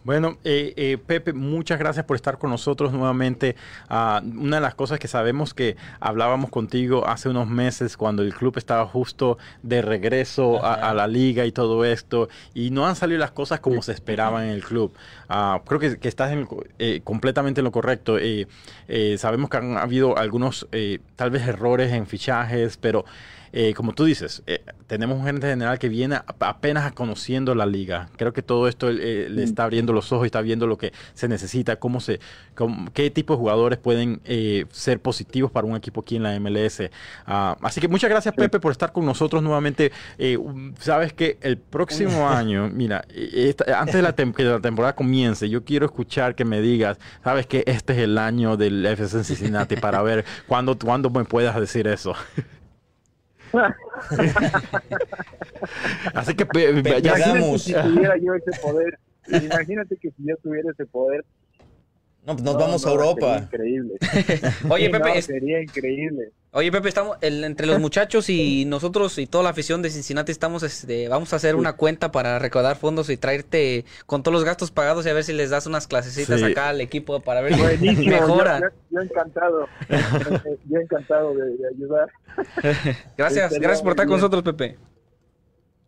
[0.04, 3.56] Bueno, eh, eh, Pepe, muchas gracias por estar con nosotros nuevamente.
[3.88, 8.34] Ah, una de las cosas que sabemos que hablábamos contigo hace unos meses cuando el
[8.34, 13.18] club estaba justo de regreso a, la liga y todo esto, y no han salido
[13.18, 14.92] las cosas como se esperaban en el club.
[15.28, 16.32] Ah, creo que, estás
[16.78, 18.16] eh, completamente en lo correcto.
[19.18, 20.66] sabemos que han habido algunos,
[21.16, 23.04] tal vez, errores en fichajes, pero...
[23.52, 28.08] Eh, como tú dices, eh, tenemos un gerente general que viene apenas conociendo la liga.
[28.16, 30.92] Creo que todo esto eh, le está abriendo los ojos y está viendo lo que
[31.14, 32.20] se necesita, cómo se,
[32.92, 34.20] qué tipo de jugadores pueden
[34.70, 36.82] ser positivos para un equipo aquí en la MLS.
[37.26, 39.92] Ah, así que muchas gracias, Pepe, por estar con nosotros nuevamente.
[40.78, 43.04] Sabes que el próximo año, mira,
[43.76, 47.64] antes de la que la temporada comience, yo quiero escuchar que me digas, sabes que
[47.66, 52.14] este es el año del FC Cincinnati para ver cuándo, cuándo me puedas decir eso.
[56.14, 56.46] Así que
[57.02, 58.98] ya imagínate si tuviera yo ese poder.
[59.28, 61.24] Imagínate que si yo tuviera ese poder,
[62.26, 63.38] No, pues nos vamos a Europa.
[63.38, 63.94] increíble.
[64.68, 66.32] Oye, Pepe, sería increíble.
[66.50, 70.64] Oye, Pepe, estamos entre los muchachos y nosotros y toda la afición de Cincinnati estamos,
[70.64, 74.72] este, vamos a hacer una cuenta para recaudar fondos y traerte con todos los gastos
[74.72, 78.08] pagados y a ver si les das unas clasecitas acá al equipo para ver si
[78.08, 78.72] mejora.
[78.90, 79.68] Yo, encantado,
[80.68, 82.10] yo encantado de, ayudar.
[83.16, 84.76] Gracias, gracias por estar con nosotros, Pepe.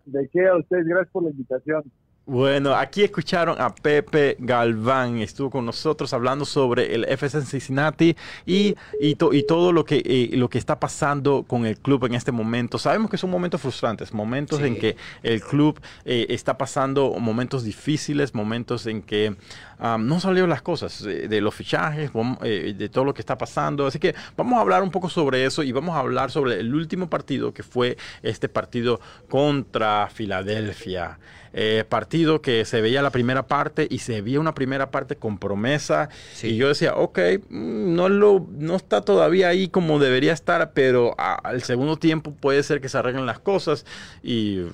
[0.05, 1.83] De qué a ustedes, gracias por la invitación.
[2.29, 8.14] Bueno, aquí escucharon a Pepe Galván, estuvo con nosotros hablando sobre el FC Cincinnati
[8.45, 12.12] y, y, y todo lo que, eh, lo que está pasando con el club en
[12.12, 12.77] este momento.
[12.77, 18.35] Sabemos que son momentos frustrantes, momentos en que el club eh, está pasando momentos difíciles,
[18.35, 19.35] momentos en que
[19.79, 23.87] no salieron las cosas, eh, de los fichajes, de todo lo que está pasando.
[23.87, 26.75] Así que vamos a hablar un poco sobre eso y vamos a hablar sobre el
[26.75, 31.19] último partido que fue este partido contra Filadelfia.
[31.53, 35.38] Eh, partido que se veía la primera parte y se veía una primera parte con
[35.38, 36.09] promesa.
[36.43, 41.14] Y yo decía, ok, mm, no, lo, no está todavía ahí como debería estar, pero
[41.19, 43.87] al segundo tiempo puede ser que se arreglen las cosas
[44.23, 44.67] y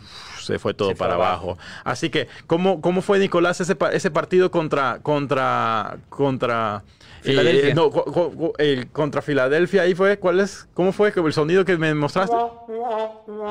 [0.44, 1.59] se fue todo para abajo.
[1.85, 6.83] Así que, ¿cómo, ¿cómo fue, Nicolás, ese, ese partido contra, contra, contra
[7.24, 7.70] Filadelfia.
[7.70, 7.90] Eh, no,
[8.59, 10.68] el contra Filadelfia ahí fue, ¿cuál es?
[10.74, 12.37] ¿Cómo fue el sonido que me mostraste?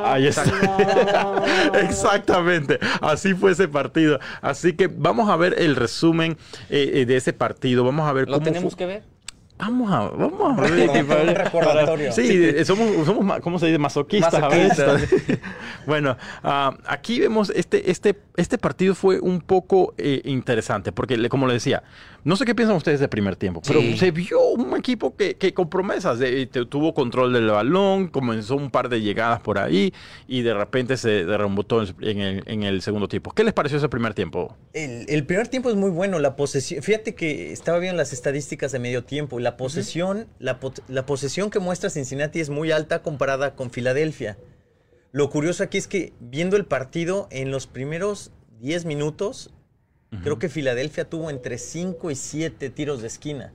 [0.05, 0.43] Ahí está.
[1.81, 2.79] Exactamente.
[3.01, 4.19] Así fue ese partido.
[4.41, 6.37] Así que vamos a ver el resumen
[6.69, 7.83] eh, eh, de ese partido.
[7.83, 9.12] Vamos a ver ¿Lo tenemos que ver?
[9.57, 12.11] Vamos a, vamos a ver.
[12.13, 13.77] sí, somos, somos, ¿cómo se dice?
[13.77, 14.41] Masoquistas.
[15.85, 21.47] bueno, uh, aquí vemos este, este, este partido fue un poco eh, interesante porque, como
[21.47, 21.83] le decía,
[22.23, 25.53] no sé qué piensan ustedes del primer tiempo, pero se vio un equipo que, que
[25.53, 26.19] con promesas,
[26.69, 29.93] tuvo control del balón, comenzó un par de llegadas por ahí
[30.27, 33.31] y de repente se derrumbó todo en el, en el segundo tiempo.
[33.31, 34.57] ¿Qué les pareció ese primer tiempo?
[34.73, 36.81] El, el primer tiempo es muy bueno, la posesión.
[36.81, 40.59] Fíjate que estaba viendo las estadísticas de medio tiempo la posesión, la,
[41.05, 44.37] posesión que muestra Cincinnati es muy alta comparada con Filadelfia.
[45.11, 49.53] Lo curioso aquí es que viendo el partido en los primeros 10 minutos,
[50.21, 53.53] creo que Filadelfia tuvo entre 5 y 7 tiros de esquina.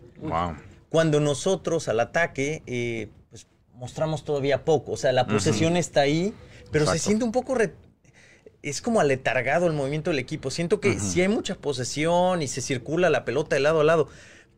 [0.89, 4.93] Cuando nosotros al ataque eh, pues, mostramos todavía poco.
[4.93, 6.35] O sea, la posesión está ahí,
[6.71, 7.57] pero se siente un poco...
[8.63, 10.51] es como aletargado el movimiento del equipo.
[10.51, 14.09] Siento que si hay mucha posesión y se circula la pelota de lado a lado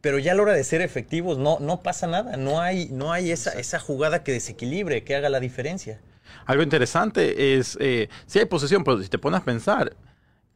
[0.01, 3.13] pero ya a la hora de ser efectivos no, no pasa nada, no hay, no
[3.13, 6.01] hay esa, esa jugada que desequilibre, que haga la diferencia.
[6.47, 9.95] Algo interesante es, eh, si hay posesión, pero si te pones a pensar,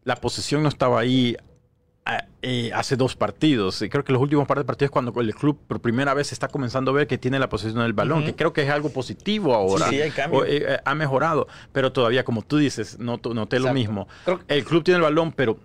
[0.05, 1.37] la posesión no estaba ahí
[2.43, 3.81] eh, hace dos partidos.
[3.81, 6.49] Y creo que los últimos par de partidos cuando el club por primera vez está
[6.49, 9.55] comenzando a ver que tiene la posesión del balón, que creo que es algo positivo
[9.55, 9.89] ahora.
[9.89, 10.45] Sí, hay cambio.
[10.45, 14.07] Eh, ha mejorado, pero todavía, como tú dices, no noté lo mismo.
[14.49, 15.59] El club tiene el balón, pero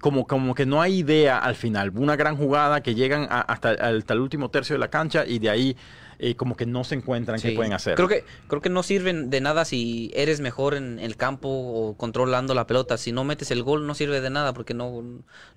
[0.00, 1.92] como, como que no hay idea al final.
[1.94, 5.50] Una gran jugada que llegan hasta, hasta, el último tercio de la cancha y de
[5.50, 5.76] ahí
[6.24, 7.96] eh, como que no se encuentran qué pueden hacer.
[7.96, 11.96] Creo que, creo que no sirven de nada si eres mejor en el campo o
[11.96, 12.96] controlando la pelota.
[12.96, 15.02] Si no metes el gol no sirve de nada porque no,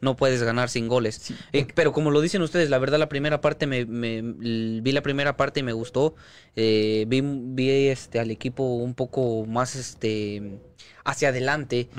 [0.01, 1.32] no puedes ganar sin goles.
[1.54, 5.38] Eh, pero como lo dicen ustedes, la verdad la primera parte me, vi la primera
[5.38, 6.15] parte y me gustó.
[6.56, 10.62] Eh, vi, vi este al equipo un poco más este
[11.04, 11.89] hacia adelante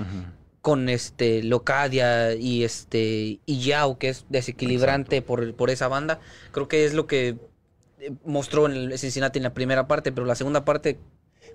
[0.61, 6.19] con este Locadia y este y Yao, que es desequilibrante por, por esa banda.
[6.51, 7.37] Creo que es lo que
[8.25, 10.99] mostró en el Cincinnati en la primera parte, pero la segunda parte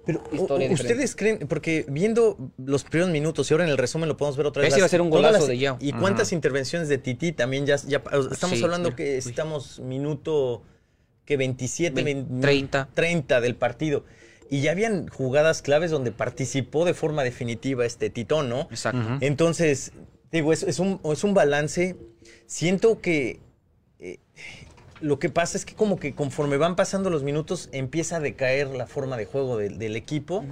[0.05, 0.23] pero
[0.71, 4.47] ustedes creen, porque viendo los primeros minutos y ahora en el resumen lo podemos ver
[4.47, 4.69] otra vez.
[4.69, 5.77] Ese iba a ser un golazo de Yao.
[5.79, 8.01] ¿Y cuántas intervenciones de Titi también ya, ya
[8.31, 10.63] estamos hablando que estamos minuto
[11.25, 12.89] que 27, 30.
[12.93, 14.03] 30 del partido.
[14.49, 18.67] Y ya habían jugadas claves donde participó de forma definitiva este Titón, ¿no?
[18.69, 19.17] Exacto.
[19.21, 19.93] Entonces,
[20.31, 21.95] digo, es, es, un, es, un, balance.
[22.47, 23.39] Siento que eh,
[25.01, 28.67] lo que pasa es que como que conforme van pasando los minutos empieza a decaer
[28.67, 30.45] la forma de juego del equipo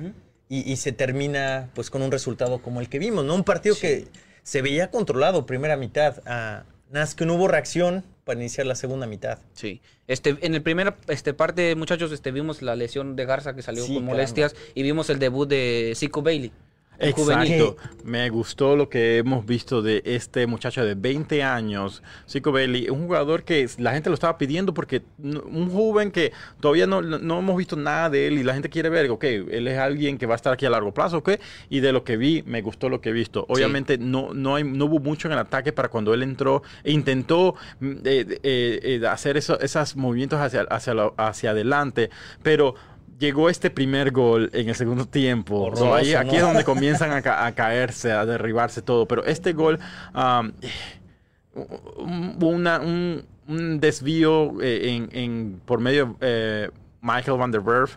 [0.50, 3.36] y, se termina pues con un resultado como el que vimos, ¿no?
[3.36, 4.08] Un partido que
[4.44, 6.22] se veía controlado primera mitad.
[6.26, 9.40] A, nada que no hubo reacción para iniciar la segunda mitad.
[9.54, 9.82] Sí.
[10.08, 13.86] Este, en el primer este, parte, muchachos, este, vimos la lesión de Garza que salió
[13.86, 16.52] con molestias y vimos el debut de Zico Bailey.
[17.00, 17.78] Exacto.
[18.04, 23.06] Me gustó lo que hemos visto de este muchacho de 20 años, Zico Bailey, un
[23.06, 27.76] jugador que la gente lo estaba pidiendo porque un joven que todavía no, hemos visto
[27.76, 30.36] nada de él y la gente quiere ver, ok, él es alguien que va a
[30.36, 31.32] estar aquí a largo plazo, ok,
[31.70, 33.46] y de lo que vi, me gustó lo que he visto.
[33.48, 36.92] Obviamente no, no, hay, no hubo mucho en el ataque para cuando él entró e
[36.92, 42.10] intentó mm, eh, eh, eh, hacer esos movimientos hacia, hacia, hacia adelante,
[42.44, 42.76] pero
[43.20, 45.72] llegó este primer gol en el segundo tiempo.
[45.94, 49.06] ahí, aquí es donde comienzan a, caerse, a derribarse todo.
[49.08, 49.78] Pero este gol,
[50.16, 50.52] um,
[52.42, 56.70] una, un, un desvío eh, en, en- por medio eh,
[57.02, 57.96] Michael Van der Werf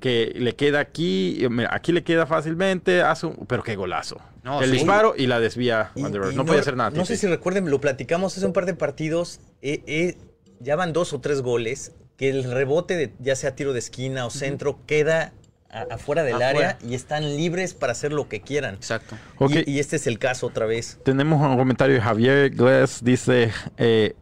[0.00, 4.20] que le queda aquí, eh, mira, aquí le queda fácilmente, hace un- pero qué golazo.
[4.44, 4.76] No, el sí.
[4.76, 6.32] disparo y la desvía Van der Werf.
[6.34, 6.90] y No, podía hacer nada.
[6.90, 9.40] No sé si recuerden, lo platicamos hace un par de partidos.
[9.62, 10.16] eh, eh,
[10.60, 11.92] ya van dos o tres goles.
[12.16, 15.32] Que el rebote, de, ya sea tiro de esquina o centro, queda
[15.70, 16.50] a- afuera del Afuera.
[16.50, 18.76] área y están libres para hacer lo que quieran.
[18.76, 19.16] Exacto.
[19.50, 20.98] Y, y este es el caso otra vez.
[21.04, 24.14] Tenemos un comentario de Javier Gless, dice, eh,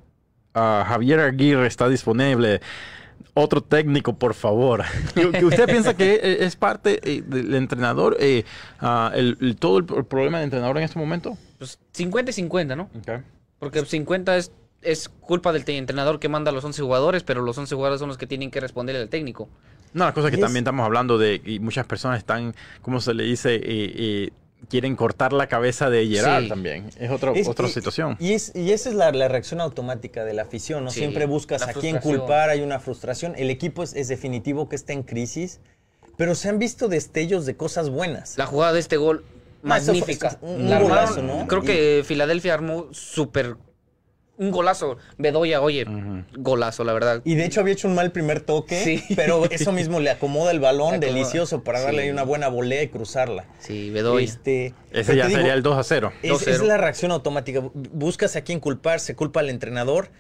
[0.55, 2.61] Javier Aguirre está disponible.
[3.37, 4.85] Otro técnico, por favor.
[5.15, 8.17] ¿Que que ¿Usted piensa que eh, es parte eh, del entrenador?
[8.21, 8.45] eh,
[8.81, 11.37] ah, el- el- todo el, problema del entrenador en este momento?
[11.59, 12.89] Pues 50 y 50, ¿no?
[13.59, 14.53] Porque 50 es,
[14.85, 18.09] es culpa del entrenador que manda a los 11 jugadores, pero los 11 jugadores son
[18.09, 19.49] los que tienen que responderle al técnico.
[19.93, 23.01] No, la cosa que Y es- también estamos hablando de, y muchas personas están, ¿cómo
[23.01, 23.55] se le dice?
[23.57, 24.31] Eh, eh,
[24.69, 26.49] quieren cortar la cabeza de Gerard Sí.
[26.49, 26.91] también.
[26.99, 28.17] Es otra, Es- otra y- situación.
[28.19, 30.91] Y, es, y esa es la, la reacción automática de la afición, ¿no?
[30.91, 33.35] Sí, Siempre buscas la a quién culpar, hay una frustración.
[33.37, 35.61] El equipo es, es definitivo que está en crisis,
[36.17, 38.37] pero se han visto destellos de cosas buenas.
[38.39, 39.25] La jugada de este gol,
[39.65, 40.39] Ah, eso fue- magnífica.
[40.43, 41.47] un La armaron- golazo, ¿no?
[41.47, 43.57] Creo Y- que Filadelfia armó súper...
[44.37, 44.97] Un golazo.
[45.17, 45.87] Bedoya, oye,
[46.37, 47.23] golazo, la verdad.
[47.25, 49.03] Y de hecho había hecho un mal primer toque, Sí.
[49.15, 51.07] pero eso mismo le acomoda el balón, acomoda.
[51.07, 52.05] delicioso, para darle Sí.
[52.07, 53.45] ahí una buena volea y cruzarla.
[53.59, 54.25] Sí, Bedoya.
[54.25, 56.13] Este, Ese ya digo, sería el 2 a 0.
[56.23, 56.51] Es, 2-0.
[56.51, 57.61] es la reacción automática.
[57.61, 60.11] Bu- Buscas a quién culpar, se culpa al entrenador,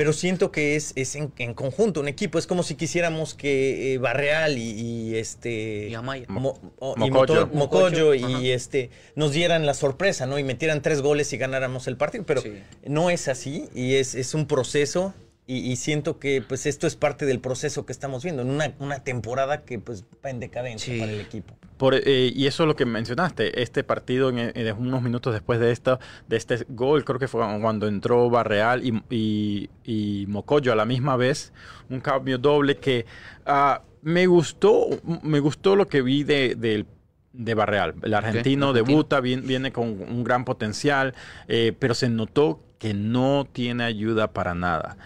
[0.00, 2.38] pero siento que es, es en, en conjunto, un equipo.
[2.38, 5.88] Es como si quisiéramos que eh, Barreal y, y, este.
[5.90, 6.24] Y Amaya.
[6.28, 7.46] Mo- o- y Mocoyo.
[7.48, 8.40] Mocoyo y Ajá.
[8.44, 10.38] este nos dieran la sorpresa, ¿no?
[10.38, 12.24] Y metieran tres goles y ganáramos el partido.
[12.26, 12.50] Pero Sí.
[12.86, 15.12] no es así y es, es un proceso.
[15.46, 18.72] Y, y siento que pues esto es parte del proceso que estamos viendo, en una,
[18.78, 21.00] una temporada que pues va en decadencia Sí.
[21.00, 21.54] para el equipo.
[21.76, 25.58] Por, eh, y eso es lo que mencionaste, este partido en, en unos minutos después
[25.58, 25.98] de esto,
[26.28, 30.84] de este gol, creo que fue cuando entró Barreal y, y, y Mocoyo a la
[30.84, 31.52] misma vez,
[31.88, 33.06] un cambio doble que
[33.46, 34.86] ah, me gustó,
[35.22, 36.86] me gustó lo que vi de, del-
[37.32, 37.94] de Barreal.
[38.02, 38.72] El argentino argentino.
[38.72, 41.14] debuta, viene, viene con un gran potencial,
[41.48, 44.96] eh, pero se notó que no tiene ayuda para nada.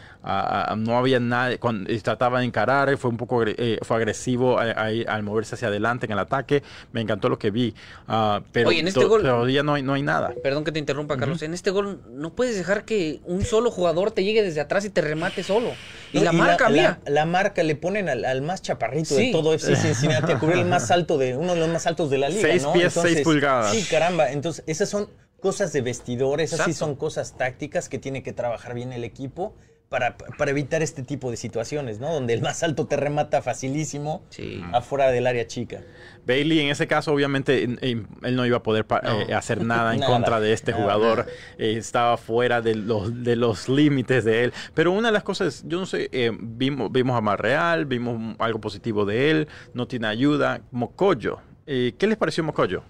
[0.76, 4.82] No había nadie, cuando eh, trataba de encarar, fue un poco eh, fue agresivo a-
[4.82, 6.62] ahí al moverse hacia adelante en el ataque.
[6.92, 7.74] Me encantó lo que vi.
[8.08, 10.32] Ah, pero Oye, en este gol- todavía no hay, no hay nada.
[10.42, 11.42] Perdón que te interrumpa, Carlos.
[11.42, 14.90] En este gol no puedes dejar que un solo jugador te llegue desde atrás y
[14.90, 15.72] te remate solo.
[16.12, 17.00] Y No, la marca, mira.
[17.04, 19.26] La, la marca le ponen al, al más chaparrito Sí.
[19.26, 22.08] de todo FC Cincinnati a cubrir el más alto de uno de los más altos
[22.08, 22.40] de la liga.
[22.40, 22.72] Seis ¿no?
[22.72, 23.72] pies, seis pulgadas.
[23.74, 24.30] Sí, caramba.
[24.30, 25.08] Entonces, esas son
[25.44, 26.78] cosas de vestidores, así Exacto.
[26.86, 29.54] son cosas tácticas que tiene que trabajar bien el equipo
[29.90, 32.10] para, para evitar este tipo de situaciones, ¿no?
[32.14, 34.64] Donde el más alto te remata facilísimo Sí.
[34.72, 35.82] afuera del área chica.
[36.26, 39.20] Bailey en ese caso obviamente en- en- él no iba a poder No.
[39.20, 41.18] eh, hacer nada en Nada, contra de este nada, jugador.
[41.18, 41.30] nada.
[41.58, 44.52] Eh, estaba fuera de los, de los límites de él.
[44.72, 48.60] Pero una de las cosas, yo no sé, eh, vimos, vimos a Marreal, vimos algo
[48.62, 50.62] positivo de él, no tiene ayuda.
[50.70, 52.82] Mocoyo, eh, ¿qué les pareció Mocoyo?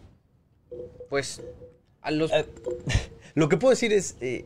[1.10, 1.42] Pues
[2.04, 2.32] a los...
[2.32, 2.46] Eh,
[3.34, 4.44] Lo que puedo decir es, eh,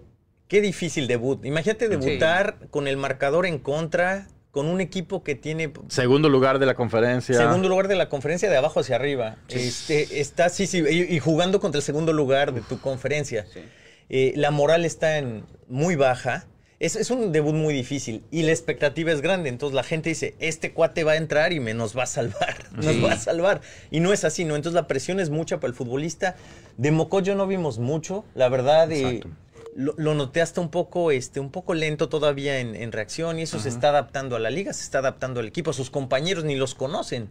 [0.48, 1.44] qué difícil debut.
[1.44, 6.64] Imagínate debutar con el marcador en contra, con un equipo que tiene Segundo lugar de
[6.64, 7.36] la conferencia.
[7.36, 9.36] Segundo lugar de la conferencia de abajo hacia arriba.
[9.50, 13.44] Este, está, sí, sí, y, y jugando contra el segundo lugar de tu conferencia.
[13.52, 13.60] Sí.
[14.08, 16.46] Eh, la moral está en muy baja.
[16.80, 19.48] Es, es un debut muy difícil y la expectativa es grande.
[19.48, 22.56] Entonces la gente dice, este cuate va a entrar y me nos va a salvar.
[22.72, 23.00] Nos Sí.
[23.00, 23.60] va a salvar.
[23.90, 24.54] Y no es así, ¿no?
[24.54, 26.36] Entonces la presión es mucha para el futbolista.
[26.76, 28.92] De Mocoyo no vimos mucho, la verdad.
[28.92, 29.28] eh, Exacto.
[29.74, 33.42] lo, lo noté hasta un poco, este, un poco lento todavía en, en reacción y
[33.42, 36.44] eso se está adaptando a la liga, se está adaptando al equipo, a sus compañeros
[36.44, 37.28] ni los conocen.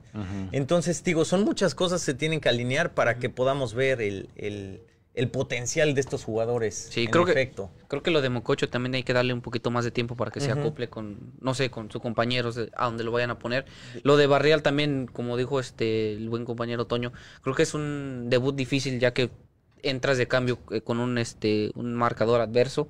[0.52, 4.30] Entonces, digo, son muchas cosas que se tienen que alinear para que podamos ver el,
[4.36, 4.82] el-
[5.18, 6.90] el potencial de estos jugadores.
[6.92, 7.72] Sí, en creo que- efecto.
[7.88, 10.30] Creo que lo de Mococho también hay que darle un poquito más de tiempo para
[10.30, 13.66] que se acople con, no sé, con sus compañeros a donde lo vayan a poner.
[14.04, 18.26] Lo de Barrial también, como dijo este el buen compañero Toño, creo que es un
[18.30, 19.30] debut difícil ya que
[19.84, 22.88] entras de cambio eh, con un este un marcador adverso.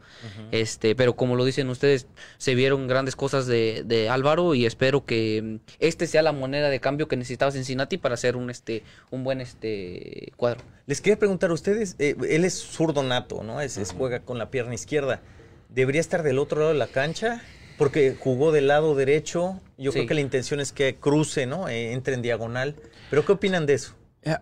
[0.51, 2.07] Este, pero como lo dicen ustedes,
[2.38, 6.69] se vieron grandes cosas de, de Álvaro y espero que mm, este sea la moneda
[6.69, 10.61] de cambio que necesitaba Cincinnati para hacer un este un buen este cuadro.
[10.85, 13.59] Les quería preguntar a ustedes, eh, él es zurdo nato, ¿no?
[13.61, 15.21] Es, es- juega con la pierna izquierda.
[15.69, 17.41] ¿Debería estar del otro lado de la cancha?
[17.77, 19.59] Porque jugó del lado derecho.
[19.77, 19.97] Yo Sí.
[19.99, 21.67] creo que la intención es que cruce, ¿no?
[21.69, 22.75] Eh, entre en diagonal.
[23.09, 23.93] ¿Pero qué opinan de eso?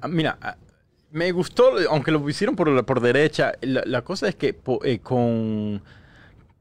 [0.08, 0.38] Mira,
[1.16, 4.99] me gustó, aunque lo hicieron por, por derecha, la, la cosa es que po- eh,
[4.99, 5.82] con,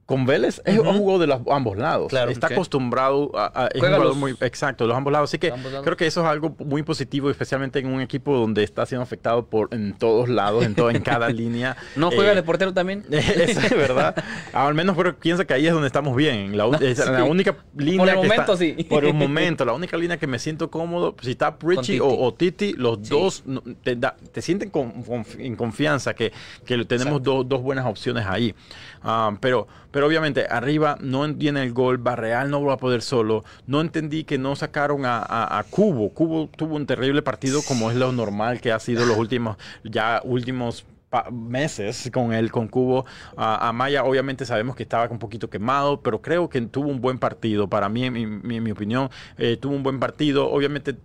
[0.06, 2.08] con Vélez es un juego de los ambos lados.
[2.10, 5.30] Claro, Está acostumbrado a, a- es un jugador los- muy exacto, los ambos lados.
[5.30, 5.80] Así que lados.
[5.82, 9.46] creo que eso es algo muy positivo, especialmente en un equipo donde está siendo afectado
[9.46, 11.76] por en todos lados, en todo, en cada línea.
[11.96, 13.04] ¿No juega Eh, de portero también?
[13.10, 14.14] Es verdad.
[14.52, 16.56] Al menos pero piensa que ahí es donde estamos bien.
[16.56, 17.30] La, un- es la Sí.
[17.30, 18.84] única línea Por el que momento, está- sí.
[18.84, 22.00] Por el momento, la única línea que me siento cómodo, si está Richie Titi.
[22.00, 23.08] o, o Titi, los Sí.
[23.08, 23.42] dos
[23.82, 26.32] te, da- te sienten con, con- en confianza que,
[26.66, 28.54] que tenemos dos, dos buenas opciones ahí.
[29.02, 33.44] Ah, pero, pero obviamente arriba no viene el gol, Barreal no va a poder solo.
[33.68, 36.10] No entendí que no sacaron a, a- Cubo.
[36.10, 40.20] Cubo tuvo un terrible partido como es lo normal que ha sido los últimos, ya
[40.24, 40.84] últimos
[41.30, 43.06] meses con él, con Cubo.
[43.36, 47.20] A Amaya obviamente sabemos que estaba un poquito quemado, pero creo que tuvo un buen
[47.20, 47.68] partido.
[47.68, 50.50] Para mí, en mi, mi- mi opinión, eh, tuvo un buen partido.
[50.50, 50.96] Obviamente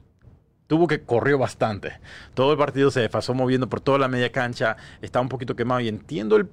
[0.69, 1.93] tuvo que corrió bastante.
[2.35, 5.81] Todo el partido se pasó moviendo por toda la media cancha, estaba un poquito quemado
[5.81, 6.47] y entiendo el,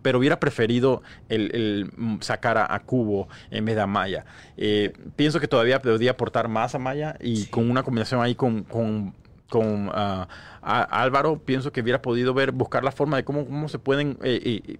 [0.00, 4.24] pero hubiera preferido el, el, sacar a, a Cubo en vez de a Maya.
[4.56, 8.64] Eh, pienso que todavía podría aportar más a Maya y con una combinación ahí con,
[8.64, 9.14] con
[9.50, 10.26] con ah,
[10.62, 14.16] a- Álvaro, pienso que hubiera podido ver, buscar la forma de cómo, cómo se pueden
[14.22, 14.76] eh, eh,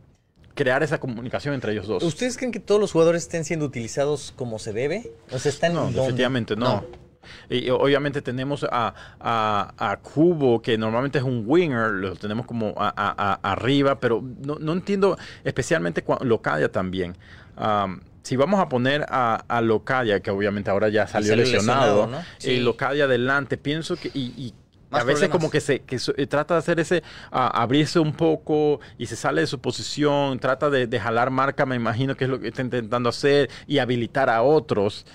[0.55, 2.03] crear esa comunicación entre ellos dos.
[2.03, 5.13] ¿Ustedes creen que todos los jugadores estén siendo utilizados como se debe?
[5.33, 6.85] O sea, están No, definitivamente no.
[6.85, 7.10] Y
[7.49, 12.75] y obviamente tenemos a, a, a Cubo, que normalmente es un winger, lo tenemos como
[12.77, 17.17] a- arriba, pero no, no entiendo, especialmente Locadia también.
[17.57, 22.07] Am, si vamos a poner a, a Locadia, que obviamente ahora ya salió, lesionado, lesionado,
[22.07, 22.19] ¿no?
[22.39, 22.61] y Sí.
[22.61, 24.11] Locadia adelante, pienso que...
[24.15, 24.55] Y,
[24.93, 25.39] a veces problemas.
[25.39, 29.15] como que se que su- eh, trata de hacer ese, abrirse un poco y se
[29.15, 32.49] sale de su posición, trata de, de jalar marca, me imagino que es lo que
[32.49, 35.07] está intentando hacer, y habilitar a otros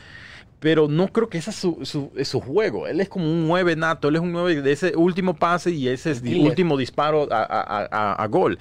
[0.65, 2.87] pero no creo que ese es su, su, es su juego.
[2.87, 5.87] Él es como un 9 nato, él es un 9 de ese último pase y
[5.89, 8.57] ese es el último disparo a, a- a- a gol.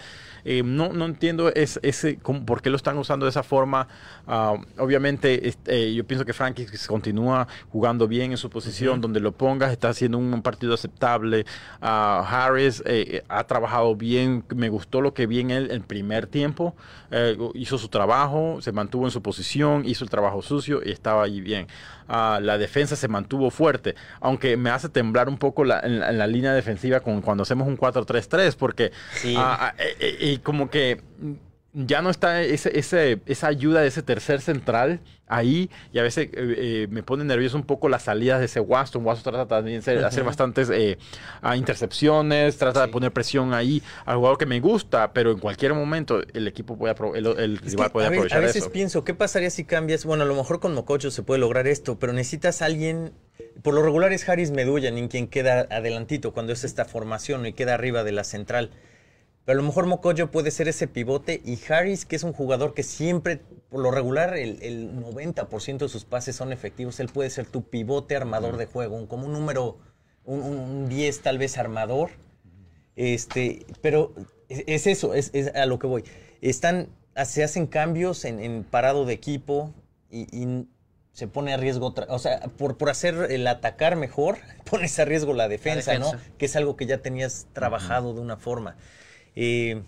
[0.46, 3.88] Eh, no, no entiendo es- ese, cómo- por qué lo están usando de esa forma.
[4.26, 9.20] Ah, obviamente, este, eh, yo pienso que Frankie continúa jugando bien en su posición, donde
[9.20, 11.46] lo pongas, está haciendo un partido aceptable.
[11.80, 16.26] Ah, Harris eh, ha trabajado bien, me gustó lo que vi en él en primer
[16.26, 16.76] tiempo.
[17.10, 21.22] Eh, hizo su trabajo, se mantuvo en su posición, hizo el trabajo sucio y estaba
[21.24, 21.68] ahí bien.
[22.08, 26.10] Ah, la defensa se mantuvo fuerte, aunque me hace temblar un poco la, en, la,
[26.10, 29.34] en la línea defensiva con, cuando hacemos un 4-3-3, porque Sí.
[29.36, 31.00] ah, ah, eh, eh, y como que
[31.74, 36.26] ya no está ese, ese- esa ayuda de ese tercer central ahí y a veces
[36.26, 39.04] eh, eh, me pone nervioso un poco las salidas de ese Waston.
[39.04, 40.98] Waston trata también de hacer bastantes eh,
[41.42, 45.74] ah, intercepciones, trata de poner presión ahí al jugador que me gusta, pero en cualquier
[45.74, 48.70] momento el equipo puede el, el rival puede a, aprovechar a veces eso.
[48.72, 50.04] pienso, ¿qué pasaría si cambias?
[50.04, 53.12] Bueno, a lo mejor con Mococho se puede lograr esto, pero necesitas a alguien.
[53.62, 57.52] Por lo regular es Harris Medullin en quien queda adelantito cuando es esta formación y
[57.52, 58.70] queda arriba de la central.
[59.44, 62.72] Pero a lo mejor Mocoyo puede ser ese pivote y Harris, que es un jugador
[62.72, 66.98] que siempre, por lo regular, el, el 90% de sus pases son efectivos.
[67.00, 69.78] Él puede ser tu pivote armador de juego, un- como un número,
[70.24, 72.10] un, un- un 10 tal vez armador.
[72.96, 74.14] Este, pero
[74.48, 76.04] es, es eso, es, es a lo que voy.
[76.40, 76.88] Están,
[77.24, 79.74] se hacen cambios en, en parado de equipo
[80.10, 80.68] y, y
[81.12, 84.38] se pone a riesgo, otra- o sea, por, por hacer el atacar mejor,
[84.70, 86.06] pones a riesgo la defensa, ¿no?
[86.12, 86.30] defensa.
[86.38, 88.76] Que es algo que ya tenías trabajado de una forma.
[89.36, 89.82] Eh,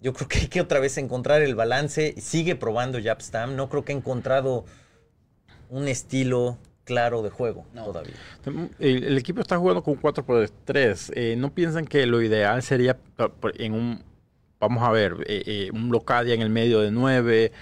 [0.00, 2.14] yo creo que hay que otra vez encontrar el balance.
[2.20, 3.56] Sigue probando Japstam.
[3.56, 4.64] No creo que ha encontrado
[5.70, 7.84] un estilo claro de juego No.
[7.84, 8.14] todavía.
[8.78, 11.12] El, el equipo está jugando con 4 por 3.
[11.14, 14.02] Eh, ¿No piensan que lo ideal sería por- en un,
[14.58, 17.52] vamos a ver, eh, eh, un Locadia en el medio de 9,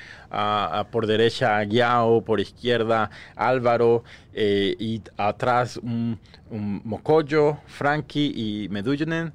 [0.93, 6.21] por derecha Guiao, por izquierda Álvaro, eh, y atrás un,
[6.51, 9.33] un Mocoyo, Frankie y Medullinen?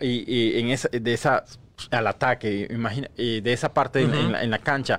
[0.00, 1.44] Y, y en esa, de esa,
[1.90, 4.98] al ataque, imagina, eh, de esa parte en- en la- en la cancha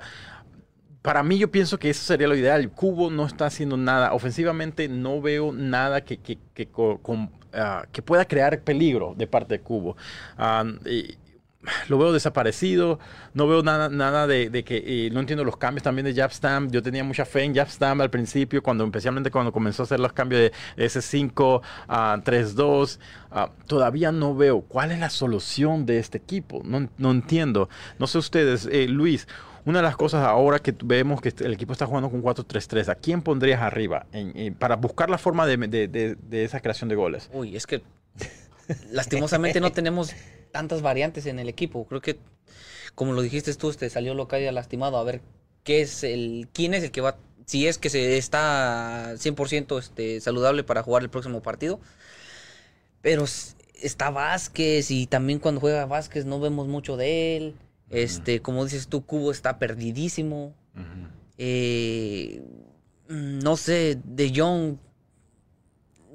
[1.02, 2.70] para mí yo pienso que eso sería lo ideal.
[2.70, 4.14] Cubo no está haciendo nada.
[4.14, 9.56] Ofensivamente no veo nada que, que, que, con- ah, que pueda crear peligro de parte
[9.58, 9.98] de Cubo.
[10.38, 11.16] Ah, y
[11.90, 13.00] lo veo desaparecido.
[13.34, 14.84] No veo nada, nada de, que...
[15.08, 16.70] eh, no entiendo los cambios también de Japstam.
[16.72, 20.14] Yo tenía mucha fe en Japstam al principio, cuando, especialmente cuando comenzó a hacer los
[20.14, 20.52] cambios de
[20.86, 23.00] S5 a 3-2.
[23.32, 26.62] Ah, todavía no veo cuál es la solución de este equipo.
[26.66, 27.70] No, no entiendo.
[28.00, 29.28] No sé ustedes, eh, Luis.
[29.64, 32.96] Una de las cosas ahora que vemos que el equipo está jugando con 4-3-3, ¿a
[32.96, 36.96] quién pondrías arriba en- para buscar la forma de, de- de- de esa creación de
[36.96, 37.30] goles?
[37.32, 37.84] Uy, es que
[38.92, 40.16] lastimosamente no tenemos
[40.52, 41.86] tantas variantes en el equipo.
[41.86, 42.18] Creo que,
[42.96, 44.98] como lo dijiste tú, te salió Locadia lastimado.
[44.98, 45.22] A ver,
[45.64, 50.22] ¿qué es el, ¿quién es el que va, si es que se está 100% este,
[50.22, 51.80] saludable para jugar el próximo partido?
[53.02, 53.26] Pero
[53.82, 57.56] está Vázquez y también cuando juega Vázquez no vemos mucho de él.
[57.90, 60.54] Este, como dices tú, Cubo está perdidísimo.
[61.38, 62.42] Eh,
[63.08, 64.78] no sé, De Jong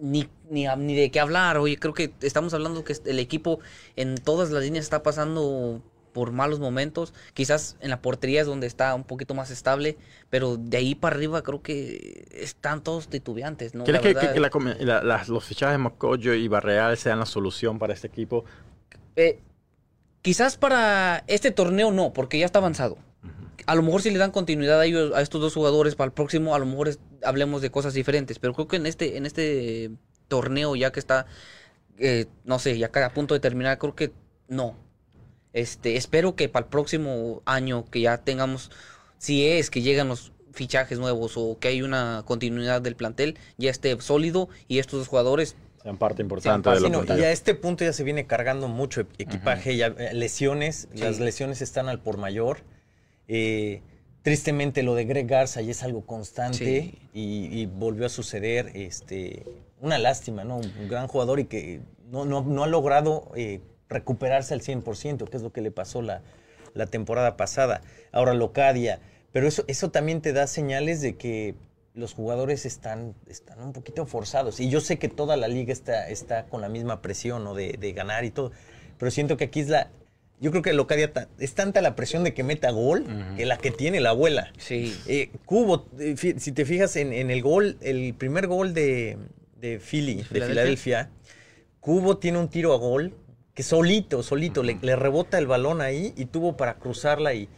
[0.01, 1.59] ni, ni, ni, de qué hablar.
[1.59, 3.61] Oye, creo que estamos hablando que el equipo
[3.97, 5.83] en todas las líneas está pasando
[6.13, 7.13] por malos momentos.
[7.35, 9.99] Quizás en la portería es donde está un poquito más estable,
[10.31, 13.75] pero de ahí para arriba creo que están todos titubeantes.
[13.75, 13.85] ¿no?
[13.85, 17.93] ¿Crees que, que la, la, los fichajes de Mocoyo y Barreal sean la solución para
[17.93, 18.47] este equipo?
[19.15, 19.41] Eh,
[20.23, 22.97] quizás para este torneo no, porque ya está avanzado.
[23.67, 26.13] A lo mejor si le dan continuidad a ellos, a estos dos jugadores para el
[26.13, 28.39] próximo, a lo mejor hablemos de cosas diferentes.
[28.39, 29.91] Pero creo que en este, en este
[30.29, 31.27] torneo, ya que está,
[31.99, 34.13] eh, no sé, ya a punto de terminar, creo que
[34.49, 34.77] no.
[35.53, 38.71] Este, espero que para el próximo año que ya tengamos,
[39.19, 43.71] si es que llegan los fichajes nuevos o que hay una continuidad del plantel, ya
[43.71, 45.57] esté sólido y estos dos jugadores
[45.87, 49.77] sean parte importante de lo Y a este punto ya se viene cargando mucho equipaje,
[49.77, 52.59] ya eh, lesiones, las lesiones están al por mayor.
[53.29, 53.83] Eh,
[54.23, 58.73] tristemente lo de Greg Garza ya es algo constante y, volvió a suceder.
[58.75, 59.45] Este,
[59.81, 60.57] una lástima, ¿no?
[60.57, 65.43] Un, gran jugador y que no, no, ha logrado eh, recuperarse al 100%, que es
[65.43, 66.23] lo que le pasó la,
[66.75, 67.83] la temporada pasada.
[68.13, 69.01] Ahora Locadia.
[69.33, 71.55] Pero eso, eso también te da señales de que
[71.95, 74.61] los jugadores están, están un poquito forzados.
[74.61, 77.55] Y yo sé que toda la liga está, está con la misma presión ¿no?
[77.55, 78.53] de, de ganar y todo.
[78.99, 79.91] Pero siento que aquí es la,
[80.39, 83.07] yo creo que Locadia es tanta la presión de que meta gol
[83.37, 84.53] que la que tiene la abuela.
[84.59, 84.97] Sí.
[85.07, 89.17] Eh, Cubo, eh, si te fijas en, el gol, el primer gol de,
[89.59, 91.11] de Philly, de Filadelfia,
[91.81, 93.15] Cubo tiene un tiro a gol
[93.55, 97.49] que solito, solito, le, rebota el balón ahí y tuvo para cruzarla y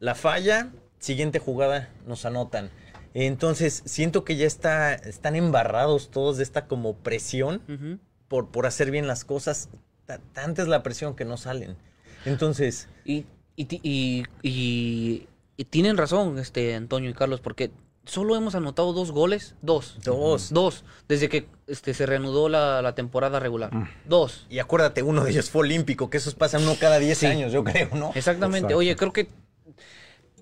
[0.00, 2.70] la falla, siguiente jugada nos anotan.
[3.14, 8.90] Entonces, siento que ya está, están embarrados todos de esta como presión por, por hacer
[8.90, 9.68] bien las cosas
[10.16, 11.76] tanta es la presión que no salen.
[12.24, 12.88] Entonces...
[13.04, 17.72] Y, y, y, tienen razón, este Antonio y Carlos, porque
[18.04, 19.98] solo hemos anotado dos goles, dos.
[20.04, 20.52] Dos.
[20.52, 23.74] Dos, desde que este, se reanudó la, temporada regular.
[23.74, 23.88] Mm.
[24.06, 24.46] Dos.
[24.48, 27.64] Y acuérdate, uno de ellos fue olímpico, que esos pasan uno cada 10 años, yo
[27.64, 28.12] creo, ¿no?
[28.14, 28.74] Exactamente.
[28.74, 29.28] Oye, creo que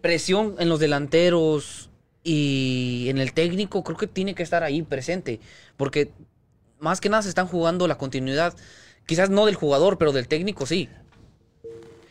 [0.02, 1.90] presión en los delanteros
[2.22, 5.40] y en el técnico creo que tiene que estar ahí presente,
[5.76, 6.12] porque
[6.78, 8.54] más que nada se están jugando la continuidad
[9.06, 10.88] Quizás no del jugador, pero del técnico sí.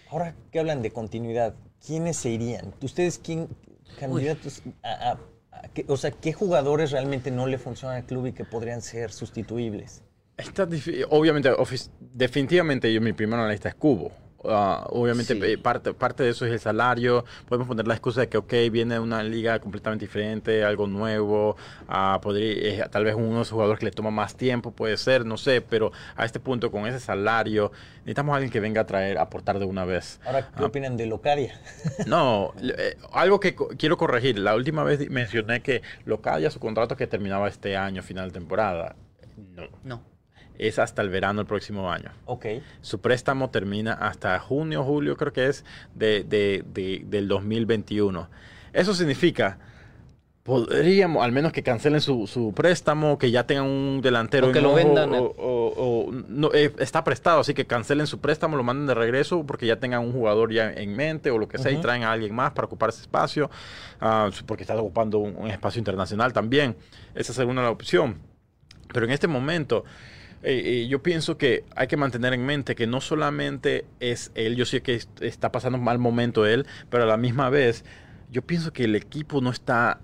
[0.10, 2.74] Ahora que hablan de continuidad, ¿quiénes se irían?
[2.82, 3.50] ¿Ustedes quién
[4.00, 5.18] candidatos a,
[5.88, 10.04] o sea, qué jugadores realmente no le funcionan al club y que podrían ser sustituibles?
[10.38, 10.68] Está
[11.10, 11.50] obviamente,
[12.00, 14.12] definitivamente yo mi primero en la lista es Cubo.
[14.50, 17.26] Ah, obviamente eh, parte, parte de eso es el salario.
[17.48, 21.56] Podemos poner la excusa de que, ok, viene una liga completamente diferente, algo nuevo.
[21.88, 25.26] Uh, podría, tal vez uno de los jugadores que le toma más tiempo, puede ser,
[25.26, 25.62] no sé.
[25.62, 29.24] Pero a este punto, con ese salario, necesitamos a alguien que venga a traer, a
[29.24, 30.20] aportar de una vez.
[30.26, 30.66] Ahora, ¿qué ah.
[30.66, 31.60] opinan de Locadia?
[32.08, 34.40] no, eh, algo que quiero corregir.
[34.40, 38.96] La última vez mencioné que Locadia, su contrato que terminaba este año, final de temporada.
[39.38, 39.70] No.
[39.84, 40.15] No
[40.58, 42.12] es hasta el verano del próximo año.
[42.26, 42.46] Ok.
[42.82, 46.24] Su préstamo termina hasta junio, julio, creo que es, de,
[47.06, 48.30] del 2021.
[48.74, 49.58] Eso significa,
[50.44, 54.50] podríamos, al menos que cancelen su, préstamo, que ya tengan un delantero.
[54.50, 55.12] O que lo vendan.
[55.14, 59.66] O, no, eh, está prestado, así que cancelen su préstamo, lo manden de regreso, porque
[59.66, 62.36] ya tengan un jugador ya en mente o lo que sea, y traen a alguien
[62.36, 63.50] más para ocupar ese espacio,
[64.02, 66.76] ah, porque está ocupando un, un, espacio internacional también.
[67.14, 68.18] Esa es una opción.
[68.94, 69.84] Pero en este momento
[70.46, 74.56] eh, eh, yo pienso que hay que mantener en mente que no solamente es él,
[74.56, 77.84] yo sé que está pasando un mal momento él, pero a la misma vez
[78.32, 80.02] yo pienso que el equipo no está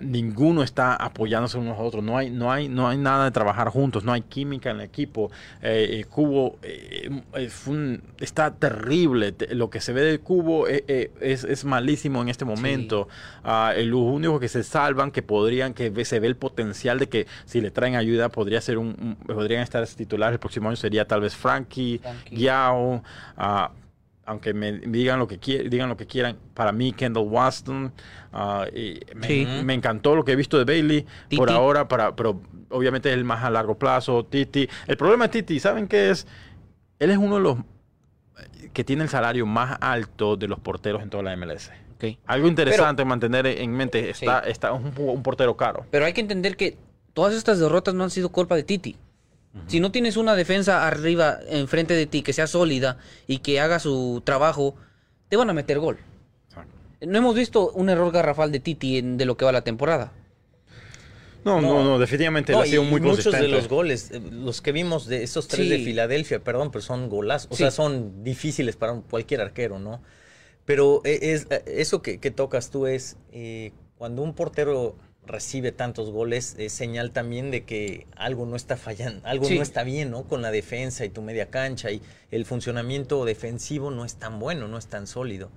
[0.00, 3.68] ninguno está apoyándose unos a otros, no hay, no hay, no hay nada de trabajar
[3.68, 5.30] juntos, no hay química en el equipo.
[5.60, 7.10] Eh, el Cubo eh,
[8.20, 13.08] está terrible, lo que se ve del Cubo eh, es, malísimo en este momento.
[13.42, 17.26] Ah, los únicos que se salvan, que podrían, que se ve el potencial de que
[17.44, 21.22] si le traen ayuda podría ser un, podrían estar titulares el próximo año sería tal
[21.22, 23.02] vez Frankie, Yao,
[23.36, 23.72] ah,
[24.24, 27.92] aunque me digan lo que digan lo que quieran, para mí Kendall Waston
[28.32, 28.66] ah,
[29.14, 31.06] me, encantó lo que he visto de Bailey
[31.36, 34.68] por ahora, para, pero obviamente es el más a largo plazo, Titi.
[34.86, 36.26] El problema de Titi, ¿saben qué es?
[36.98, 37.58] Él es uno de los
[38.72, 41.70] que tiene el salario más alto de los porteros en toda la MLS.
[42.26, 45.86] Algo interesante mantener en mente, está, está un, un portero caro.
[45.90, 46.76] Pero hay que entender que
[47.12, 48.96] todas estas derrotas no han sido culpa de Titi.
[49.66, 53.78] Si no tienes una defensa arriba, enfrente de ti, que sea sólida y que haga
[53.78, 54.74] su trabajo,
[55.28, 55.98] te van a meter gol.
[57.00, 60.12] No hemos visto un error garrafal de Titi en, de lo que va la temporada.
[61.44, 63.46] No, no, no, definitivamente él No, ha sido muy muchos consistente.
[63.46, 65.68] de los goles, eh, los que vimos de esos tres Sí.
[65.70, 67.50] de Filadelfia, perdón, pero son golazos.
[67.50, 67.64] O Sí.
[67.64, 70.00] sea, son difíciles para cualquier arquero, ¿no?
[70.64, 74.94] Pero eh, es, eh, eso que, que tocas tú es eh, cuando un portero
[75.26, 79.56] recibe tantos goles, es señal también de que algo no está fallando, algo Sí.
[79.56, 80.24] no está bien, ¿no?
[80.24, 84.66] Con la defensa y tu media cancha y el funcionamiento defensivo no es tan bueno,
[84.68, 85.50] no es tan sólido.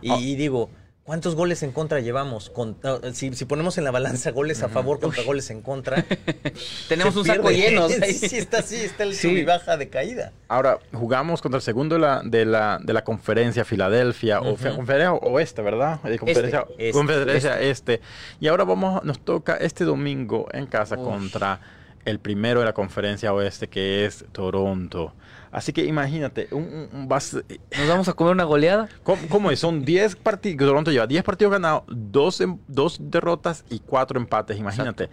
[0.00, 0.18] Y, Ah.
[0.20, 0.70] y digo,
[1.04, 2.50] ¿cuántos goles en contra llevamos?
[2.50, 2.76] Con-
[3.12, 6.04] si, si ponemos en la balanza goles a favor contra goles en contra,
[6.88, 7.88] Tenemos un saco lleno.
[7.88, 9.28] sí, sí, está así, está el Sí.
[9.28, 10.32] sub y baja de caída.
[10.48, 14.74] Ahora, jugamos contra el segundo de la, de la, de la conferencia Filadelfia, o fe-
[14.74, 16.00] conferencia oeste, ¿verdad?
[16.04, 18.00] Eh, conferencia Este, conferencia este.
[18.40, 21.04] Y ahora vamos, nos toca este domingo en casa Uf.
[21.04, 21.60] contra
[22.04, 25.12] el primero de la conferencia oeste, que es Toronto.
[25.52, 28.88] Así que imagínate, un, un- vas- Nos vamos a comer una goleada.
[29.02, 29.60] ¿cómo, cómo es?
[29.60, 34.58] Son 10 partidos, Toronto lleva 10 partidos ganados, 2 em- dos derrotas y 4 empates,
[34.58, 35.10] imagínate.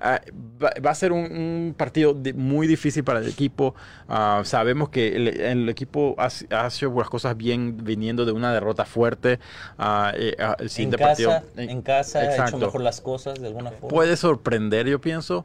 [0.00, 0.20] Ah,
[0.62, 3.74] va, va a ser un, un partido di- muy difícil para el equipo.
[4.08, 8.52] Ah, sabemos que el, el equipo ha, ha hecho las cosas bien viniendo de una
[8.52, 9.38] derrota fuerte.
[9.76, 11.62] Ah, eh, el En siguiente casa, partido.
[11.70, 13.88] en casa, ha hecho mejor las cosas de alguna forma.
[13.88, 15.44] Puede sorprender, yo pienso,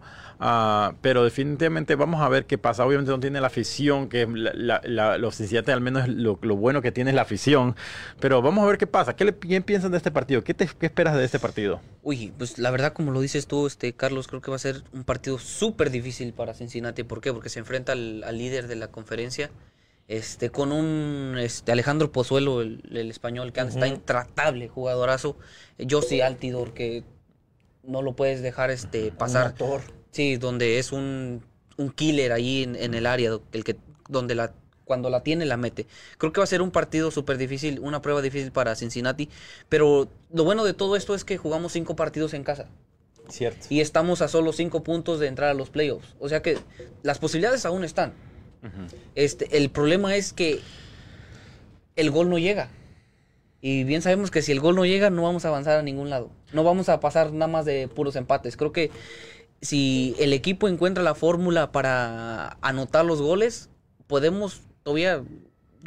[1.02, 2.86] pero definitivamente vamos a ver qué pasa.
[2.86, 6.56] Obviamente no tiene la afición, que la, la, la- los Cincinnati al menos lo, lo
[6.56, 7.76] bueno que tiene es la afición,
[8.20, 9.16] pero vamos a ver qué pasa.
[9.16, 10.44] ¿Qué, le, qué piensan de este partido?
[10.44, 11.80] ¿Qué, te- qué esperas de este partido?
[12.04, 14.84] Uy, pues la verdad, como lo dices tú, este Carlos, creo que va a ser
[14.94, 17.04] un partido súper difícil para Cincinnati.
[17.04, 17.34] ¿Por qué?
[17.34, 19.50] Porque se enfrenta al, al líder de la conferencia,
[20.08, 23.96] este, con un este, Alejandro Pozuelo, el, el español, que está Ujú.
[23.96, 25.38] intratable, jugadorazo.
[25.90, 27.04] Josie Altidor, que
[27.84, 29.52] no lo puedes dejar este, Un pasar.
[29.54, 29.82] motor.
[30.12, 31.44] Sí, donde es un,
[31.78, 33.78] un killer ahí en, en el área, el que,
[34.08, 34.54] donde la,
[34.86, 35.88] cuando la tiene la mete.
[36.18, 39.30] Creo que va a ser un partido súper difícil, una prueba difícil para Cincinnati,
[39.70, 42.68] pero lo bueno de todo esto es que jugamos cinco partidos en casa
[43.30, 43.68] Cierto.
[43.70, 46.16] y estamos a solo cinco puntos de entrar a los playoffs.
[46.20, 46.58] O sea que
[47.02, 48.14] las posibilidades aún están.
[49.16, 50.62] Este, el problema es que
[51.96, 52.70] el gol no llega.
[53.62, 56.10] Y bien sabemos que si el gol no llega, no vamos a avanzar a ningún
[56.10, 56.32] lado.
[56.52, 58.58] No vamos a pasar nada más de puros empates.
[58.58, 58.92] Creo que
[59.62, 63.70] si el equipo encuentra la fórmula para anotar los goles,
[64.08, 65.24] podemos todavía,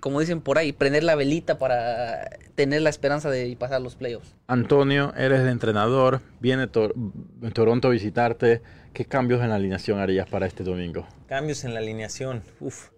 [0.00, 4.34] como dicen por ahí, prender la velita para tener la esperanza de pasar los playoffs.
[4.46, 6.94] Antonio, eres entrenador, viene Tor-
[7.52, 8.60] Toronto a visitarte.
[8.92, 11.06] ¿Qué cambios en la alineación harías para este domingo?
[11.28, 12.42] Cambios en la alineación.
[12.60, 12.88] Uf.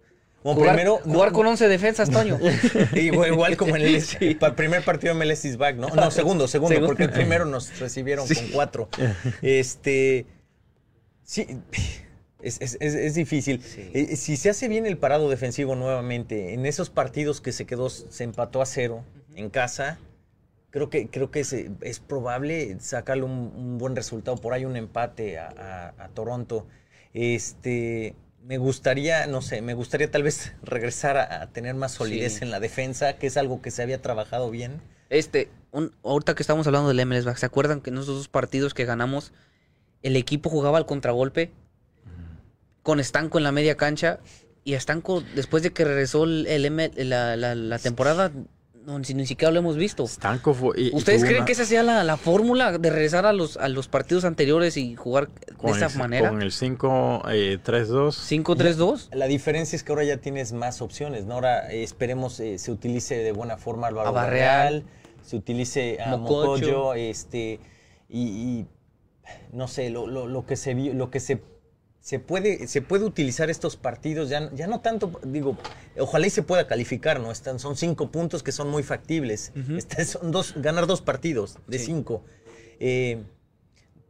[0.41, 2.39] Bueno, jugar primero, jugar no- con 11 defensas, Toño.
[2.95, 5.89] igual, igual como en el pa- primer partido de MLS is back, ¿no?
[5.89, 6.87] No, segundo, segundo, Segundo.
[6.87, 8.87] porque el primero nos recibieron con cuatro.
[9.41, 10.25] Este.
[11.23, 11.45] Sí.
[12.41, 13.61] Es, es- es- es difícil.
[13.61, 13.89] Sí.
[13.93, 17.89] Eh, si se hace bien el parado defensivo nuevamente, en esos partidos que se quedó,
[17.89, 19.03] se empató a cero
[19.35, 19.99] en casa,
[20.69, 24.37] creo que, creo que es, es probable sacarle un, un buen resultado.
[24.37, 25.49] Por ahí un empate a,
[25.97, 26.65] a- a Toronto.
[27.13, 28.15] Este.
[28.41, 32.45] Me gustaría, no sé, me gustaría tal vez regresar a, a tener más solidez Sí.
[32.45, 34.81] en la defensa, que es algo que se había trabajado bien.
[35.09, 38.73] Este, un- ahorita que estamos hablando del MLS, ¿se acuerdan que en esos dos partidos
[38.73, 39.33] que ganamos,
[40.03, 41.51] el equipo jugaba al contragolpe
[42.89, 44.17] con Estanco en la media cancha
[44.63, 48.31] y Estanco, después de que regresó el, el M- la, la- la temporada,
[48.83, 50.07] no, ni siquiera lo hemos visto.
[50.07, 53.31] Stanco fue- y- ¿Ustedes creen una- que esa sea la, la fórmula de regresar a
[53.33, 56.29] los, a los partidos anteriores y jugar de el, manera?
[56.29, 58.43] Con el 5-3-2.
[58.43, 59.09] 5-3-2.
[59.13, 61.35] La diferencia es que ahora ya tienes más opciones, ¿no?
[61.35, 64.73] Ahora eh, esperemos eh, se utilice de buena forma Álvaro A Barreal.
[64.81, 64.83] Barreal,
[65.23, 66.95] se utilice a Mococho.
[66.95, 67.59] Este,
[68.09, 68.65] y, y,
[69.53, 71.39] no sé, lo, lo- lo que se vio, lo que se,
[72.09, 75.55] se puede, se puede utilizar estos partidos, ya, ya no tanto, digo,
[75.99, 77.31] ojalá y se pueda calificar, ¿no?
[77.31, 79.51] Están, son cinco puntos que son muy factibles.
[79.77, 81.85] Este, son dos, ganar dos partidos de Sí.
[81.85, 82.23] cinco.
[82.79, 83.21] Eh,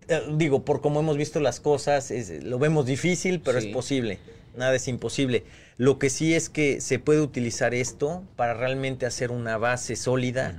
[0.07, 3.67] eh, digo, por como hemos visto las cosas, es- lo vemos difícil, pero Sí.
[3.67, 4.19] es posible.
[4.55, 5.43] Nada es imposible.
[5.75, 10.55] Lo que sí es que se puede utilizar esto para realmente hacer una base sólida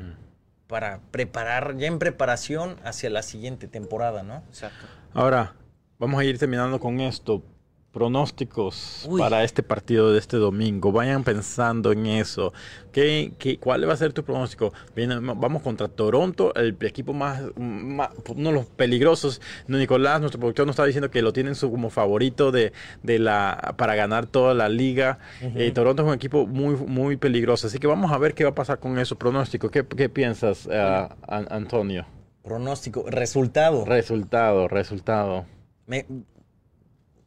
[0.66, 4.42] para preparar, ya en preparación hacia la siguiente temporada, ¿no?
[4.50, 4.84] Exacto.
[5.14, 5.54] Ahora,
[6.00, 7.44] vamos a ir terminando con esto.
[7.92, 9.20] Pronósticos Uy.
[9.20, 10.92] para este partido de este domingo.
[10.92, 12.52] Vayan pensando en eso.
[12.92, 14.72] ¿Qué, qué, cuál va a ser tu pronóstico?
[14.94, 19.40] Viene- vamos contra Toronto, el equipo más, más- uno de los peligrosos.
[19.66, 22.72] Nicolás, nuestro productor, nos está diciendo que lo tienen su, como favorito de,
[23.02, 25.18] de la, para ganar toda la liga.
[25.42, 27.66] Eh, Toronto es un equipo muy, muy peligroso.
[27.66, 29.16] Así que vamos a ver qué va a pasar con eso.
[29.18, 29.68] Pronóstico.
[29.68, 32.06] ¿Qué, qué piensas, eh, An- Antonio?
[32.44, 33.84] Pronóstico, resultado.
[33.84, 35.44] Resultado, resultado.
[35.90, 36.06] Me-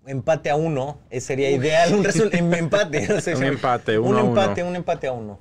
[0.06, 1.94] empate a uno, eh, sería ideal.
[1.94, 3.08] Un em- empate.
[3.10, 4.42] no sé, Un empate, un uno a uno.
[4.42, 5.40] empate, un empate a uno.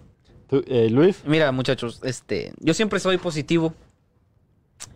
[0.49, 1.23] ¿Tú, eh, Luis?
[1.25, 3.75] Mira, muchachos, este, yo siempre soy positivo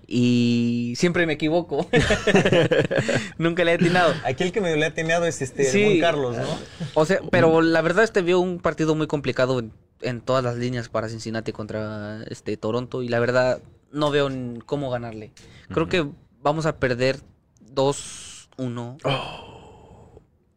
[0.09, 1.89] y siempre me equivoco.
[3.39, 4.13] Nunca le he atinado.
[4.25, 5.85] Aquí el que me le ha atinado es este Sí.
[5.85, 6.47] Juan Carlos, ¿no?
[6.95, 9.73] O sea, pero la verdad este vio un partido muy complicado en,
[10.03, 13.61] en todas las líneas para Cincinnati contra este Toronto y la verdad
[13.93, 14.29] no veo
[14.67, 15.33] cómo ganarle.
[15.71, 16.07] Creo que
[16.43, 17.19] vamos a perder
[17.77, 18.97] 2-1.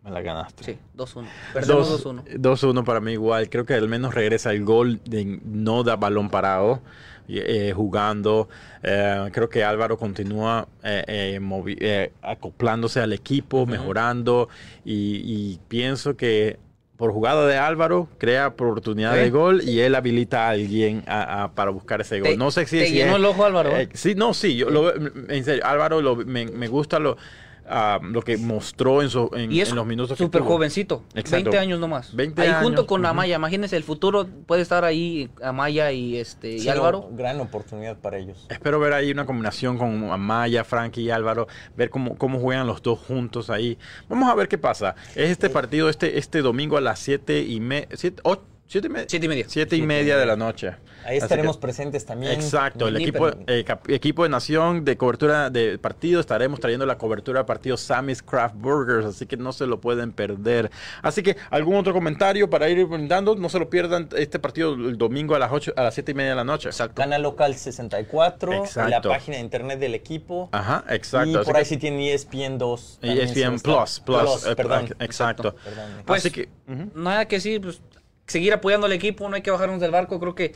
[0.03, 0.63] Me la ganaste.
[0.63, 1.25] Sí, 2-1.
[1.53, 2.23] Perdemos Dos- 2-1.
[2.39, 3.49] 2-1 para mí igual.
[3.49, 6.81] Creo que al menos regresa el gol de no da balón parado.
[7.27, 8.49] y, eh, jugando,
[8.81, 14.49] Eh, creo que Álvaro continúa eh, eh, movi- eh, acoplándose al equipo, mejorando
[14.83, 16.57] y, y pienso que
[16.99, 19.23] por jugada de Álvaro crea oportunidad ¿Eh?
[19.23, 22.31] de gol y él habilita a alguien a- a- para buscar ese gol.
[22.31, 23.83] Te- no sé si te si llenó es- el ojo, Álvaro, ¿eh?
[23.83, 27.15] eh, sí, no, sí, yo lo, en serio, Álvaro lo- me, me gusta lo,
[27.69, 31.03] ah, lo que mostró en, su, en, Y es en los minutos que súper jovencito.
[31.13, 31.51] Exacto.
[31.51, 32.15] 20 años nomás.
[32.15, 33.09] 20 ahí años, junto con ujú.
[33.09, 33.35] Amaya.
[33.35, 37.07] Imagínense, el futuro puede estar ahí Amaya y este y Sí, Álvaro.
[37.09, 38.45] no, gran oportunidad para ellos.
[38.49, 41.47] Espero ver ahí una combinación con Amaya, Frankie y Álvaro,
[41.77, 43.77] ver cómo, cómo juegan los dos juntos ahí.
[44.07, 44.95] Vamos a ver qué pasa.
[45.15, 47.87] Es este partido este, este domingo a las 7 y media.
[47.93, 49.05] Siete, och- siete y media.
[49.09, 49.45] Siete y media.
[49.47, 50.67] Siete y Siete de la noche.
[51.05, 52.33] Ahí Así estaremos que- presentes también.
[52.33, 57.39] Exacto, el equipo, eh, equipo de Nación de cobertura de partido, estaremos trayendo la cobertura
[57.39, 60.69] de partido Sammy's Craft Burgers, así que no se lo pueden perder.
[61.01, 63.35] Así que, ¿algún otro comentario para ir brindando?
[63.35, 66.15] No se lo pierdan este partido el domingo a las 8, a las 7 y
[66.15, 66.69] media de la noche.
[66.69, 66.95] Exacto.
[67.01, 69.09] Canal local 64, la Exacto.
[69.09, 70.49] página de internet del equipo.
[70.51, 71.29] Ajá, exacto.
[71.29, 72.99] Y así por que- ahí sí tiene E ESPN 2.
[73.01, 74.93] también se ESPN Plus, Plus, eh, perdón.
[74.99, 75.55] exacto.
[75.55, 76.03] Perdón.
[76.05, 76.49] Pues, así que.
[76.93, 77.81] Nada que sí, pues
[78.29, 80.19] seguir apoyando al equipo, no hay que bajarnos del barco.
[80.19, 80.53] Creo que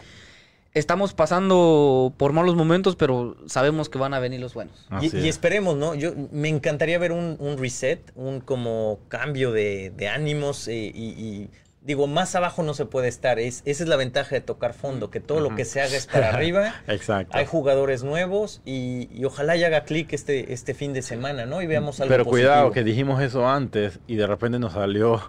[0.73, 4.87] estamos pasando por malos momentos, pero sabemos que van a venir los buenos.
[5.01, 5.95] Y, esperemos, ¿no?
[5.95, 11.05] Yo me encantaría ver un, un reset, un como cambio de, de ánimos eh, y,
[11.05, 11.49] y,
[11.85, 13.39] digo, más abajo no se puede estar.
[13.39, 15.49] Es, esa es la ventaja de tocar fondo, que todo uh -huh.
[15.49, 16.75] lo que se haga es para arriba.
[16.87, 17.37] Exacto.
[17.37, 21.61] Hay jugadores nuevos y, y ojalá ya haga clic este, este fin de semana, ¿no?
[21.61, 22.49] Y veamos algo Pero positivo.
[22.49, 25.21] cuidado, que dijimos eso antes y de repente nos salió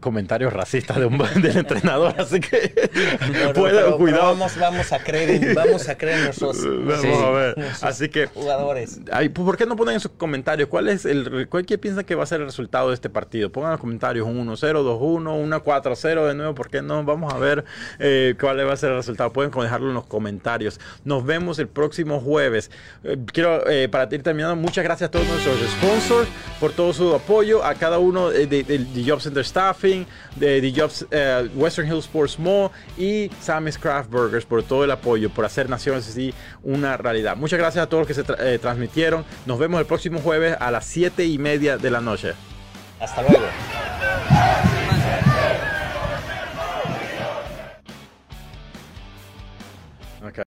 [0.00, 2.90] comentarios racistas de un, del entrenador, así que
[3.32, 4.22] no, no, puede, pero, cuidado.
[4.22, 6.62] Pero vamos, vamos, a creer en, vamos a creer en nosotros.
[6.82, 7.54] Vamos sí, a ver.
[7.82, 9.00] Así que jugadores.
[9.12, 12.04] Ay, pues, ¿Por qué no ponen en sus comentarios cuál es el cuál que piensa
[12.04, 13.50] que va a ser el resultado de este partido?
[13.50, 17.02] Pongan los comentarios 1-0, 2-1, 1-4 0 de nuevo, ¿por qué no?
[17.04, 17.64] Vamos a ver
[17.98, 19.32] eh, cuál va a ser el resultado.
[19.32, 20.80] Pueden dejarlo en los comentarios.
[21.04, 22.70] Nos vemos el próximo jueves.
[23.04, 26.28] Eh, quiero, eh, para ir terminando, muchas gracias a todos nuestros sponsors
[26.60, 30.06] por todo su apoyo, a cada uno eh, de, de, de, de Job Center Staffing,
[30.36, 34.90] de, de Jobs, eh, Western Hills Sports Mall y Sam's Craft Burgers por todo el
[34.90, 37.36] apoyo, por hacer Naciones así una realidad.
[37.36, 39.24] Muchas gracias a todos los que se tra eh, transmitieron.
[39.46, 42.34] Nos vemos el próximo jueves a las 7 y media de la noche.
[43.00, 43.46] Hasta luego.